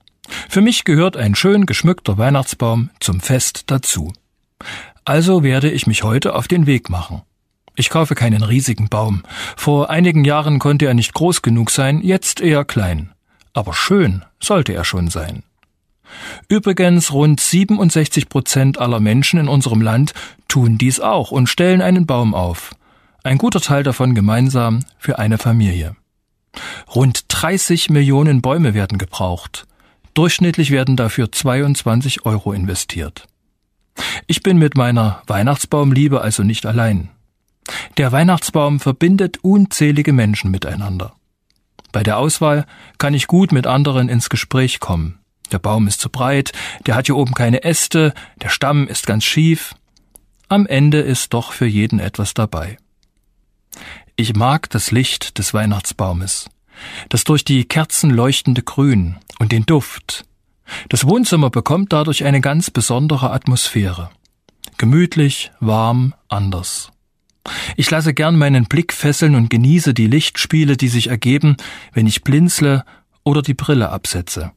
Für 0.49 0.61
mich 0.61 0.85
gehört 0.85 1.17
ein 1.17 1.35
schön 1.35 1.65
geschmückter 1.65 2.17
Weihnachtsbaum 2.17 2.89
zum 2.99 3.19
Fest 3.19 3.63
dazu. 3.67 4.13
Also 5.05 5.43
werde 5.43 5.69
ich 5.69 5.87
mich 5.87 6.03
heute 6.03 6.35
auf 6.35 6.47
den 6.47 6.65
Weg 6.65 6.89
machen. 6.89 7.21
Ich 7.75 7.89
kaufe 7.89 8.15
keinen 8.15 8.43
riesigen 8.43 8.87
Baum. 8.87 9.23
Vor 9.57 9.89
einigen 9.89 10.25
Jahren 10.25 10.59
konnte 10.59 10.85
er 10.85 10.93
nicht 10.93 11.13
groß 11.13 11.41
genug 11.41 11.71
sein, 11.71 12.01
jetzt 12.01 12.39
eher 12.39 12.65
klein. 12.65 13.11
Aber 13.53 13.73
schön 13.73 14.23
sollte 14.39 14.73
er 14.73 14.83
schon 14.83 15.09
sein. 15.09 15.43
Übrigens, 16.47 17.11
rund 17.11 17.39
67 17.39 18.29
Prozent 18.29 18.79
aller 18.79 18.99
Menschen 18.99 19.39
in 19.39 19.47
unserem 19.47 19.81
Land 19.81 20.13
tun 20.47 20.77
dies 20.77 20.99
auch 20.99 21.31
und 21.31 21.47
stellen 21.47 21.81
einen 21.81 22.05
Baum 22.05 22.35
auf. 22.35 22.75
Ein 23.23 23.37
guter 23.37 23.61
Teil 23.61 23.83
davon 23.83 24.13
gemeinsam 24.13 24.85
für 24.99 25.17
eine 25.17 25.37
Familie. 25.37 25.95
Rund 26.93 27.25
30 27.29 27.89
Millionen 27.89 28.41
Bäume 28.41 28.75
werden 28.75 28.99
gebraucht. 28.99 29.65
Durchschnittlich 30.13 30.69
werden 30.69 30.95
dafür 30.95 31.31
22 31.31 32.25
Euro 32.25 32.53
investiert. 32.53 33.25
Ich 34.27 34.43
bin 34.43 34.57
mit 34.57 34.75
meiner 34.75 35.21
Weihnachtsbaumliebe 35.27 36.21
also 36.21 36.43
nicht 36.43 36.65
allein. 36.65 37.09
Der 37.97 38.11
Weihnachtsbaum 38.11 38.79
verbindet 38.79 39.39
unzählige 39.41 40.13
Menschen 40.13 40.51
miteinander. 40.51 41.13
Bei 41.91 42.03
der 42.03 42.17
Auswahl 42.17 42.65
kann 42.97 43.13
ich 43.13 43.27
gut 43.27 43.51
mit 43.51 43.67
anderen 43.67 44.09
ins 44.09 44.29
Gespräch 44.29 44.79
kommen. 44.79 45.19
Der 45.51 45.59
Baum 45.59 45.87
ist 45.87 46.01
zu 46.01 46.09
breit, 46.09 46.51
der 46.87 46.95
hat 46.95 47.05
hier 47.05 47.15
oben 47.15 47.33
keine 47.33 47.63
Äste, 47.63 48.13
der 48.41 48.49
Stamm 48.49 48.87
ist 48.87 49.05
ganz 49.05 49.23
schief. 49.23 49.75
Am 50.49 50.65
Ende 50.65 50.99
ist 50.99 51.33
doch 51.33 51.51
für 51.51 51.67
jeden 51.67 51.99
etwas 51.99 52.33
dabei. 52.33 52.77
Ich 54.15 54.35
mag 54.35 54.69
das 54.69 54.91
Licht 54.91 55.37
des 55.37 55.53
Weihnachtsbaumes, 55.53 56.49
das 57.09 57.23
durch 57.23 57.45
die 57.45 57.65
Kerzen 57.65 58.09
leuchtende 58.09 58.63
Grün 58.63 59.17
und 59.39 59.51
den 59.51 59.65
Duft, 59.65 60.25
Das 60.89 61.07
Wohnzimmer 61.07 61.49
bekommt 61.49 61.93
dadurch 61.93 62.23
eine 62.23 62.41
ganz 62.41 62.71
besondere 62.71 63.31
Atmosphäre. 63.31 64.09
Gemütlich, 64.77 65.51
warm, 65.59 66.13
anders. 66.29 66.91
Ich 67.75 67.89
lasse 67.91 68.13
gern 68.13 68.37
meinen 68.37 68.65
Blick 68.65 68.93
fesseln 68.93 69.35
und 69.35 69.49
genieße 69.49 69.93
die 69.93 70.07
Lichtspiele, 70.07 70.77
die 70.77 70.87
sich 70.87 71.07
ergeben, 71.07 71.57
wenn 71.93 72.07
ich 72.07 72.23
blinzle 72.23 72.85
oder 73.23 73.41
die 73.41 73.53
Brille 73.53 73.89
absetze. 73.89 74.51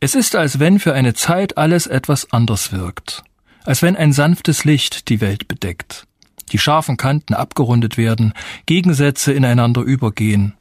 Es 0.00 0.14
ist, 0.14 0.34
als 0.34 0.58
wenn 0.58 0.78
für 0.78 0.94
eine 0.94 1.14
Zeit 1.14 1.58
alles 1.58 1.86
etwas 1.86 2.32
anders 2.32 2.72
wirkt, 2.72 3.22
als 3.64 3.82
wenn 3.82 3.96
ein 3.96 4.12
sanftes 4.12 4.64
Licht 4.64 5.08
die 5.08 5.20
Welt 5.20 5.46
bedeckt, 5.46 6.06
die 6.52 6.58
scharfen 6.58 6.96
Kanten 6.96 7.34
abgerundet 7.34 7.96
werden, 7.96 8.32
Gegensätze 8.66 9.32
ineinander 9.32 9.82
übergehen. 9.82 10.54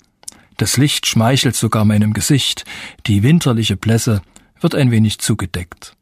Das 0.58 0.78
Licht 0.78 1.08
schmeichelt 1.08 1.56
sogar 1.56 1.86
meinem 1.86 2.14
Gesicht, 2.14 2.66
die 3.08 3.24
winterliche 3.24 3.78
Blässe 3.78 4.22
wird 4.62 4.76
ein 4.76 4.92
wenig 4.92 5.20
zugedeckt. 5.20 5.96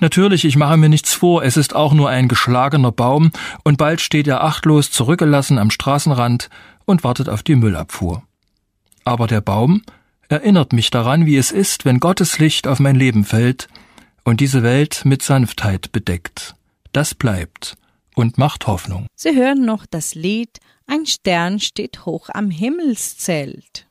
Natürlich, 0.00 0.44
ich 0.44 0.56
mache 0.56 0.76
mir 0.76 0.88
nichts 0.88 1.12
vor, 1.12 1.42
es 1.42 1.56
ist 1.56 1.74
auch 1.74 1.92
nur 1.92 2.08
ein 2.08 2.28
geschlagener 2.28 2.92
Baum, 2.92 3.32
und 3.64 3.76
bald 3.76 4.00
steht 4.00 4.26
er 4.26 4.42
achtlos 4.42 4.90
zurückgelassen 4.90 5.58
am 5.58 5.70
Straßenrand 5.70 6.48
und 6.84 7.04
wartet 7.04 7.28
auf 7.28 7.42
die 7.42 7.54
Müllabfuhr. 7.54 8.22
Aber 9.04 9.26
der 9.26 9.40
Baum 9.40 9.82
erinnert 10.28 10.72
mich 10.72 10.90
daran, 10.90 11.26
wie 11.26 11.36
es 11.36 11.50
ist, 11.50 11.84
wenn 11.84 12.00
Gottes 12.00 12.38
Licht 12.38 12.66
auf 12.66 12.78
mein 12.78 12.96
Leben 12.96 13.24
fällt 13.24 13.68
und 14.24 14.40
diese 14.40 14.62
Welt 14.62 15.02
mit 15.04 15.22
Sanftheit 15.22 15.92
bedeckt. 15.92 16.54
Das 16.92 17.14
bleibt 17.14 17.76
und 18.14 18.38
macht 18.38 18.66
Hoffnung. 18.66 19.06
Sie 19.14 19.34
hören 19.34 19.64
noch 19.64 19.86
das 19.86 20.14
Lied 20.14 20.58
Ein 20.86 21.06
Stern 21.06 21.60
steht 21.60 22.06
hoch 22.06 22.28
am 22.32 22.50
Himmelszelt. 22.50 23.87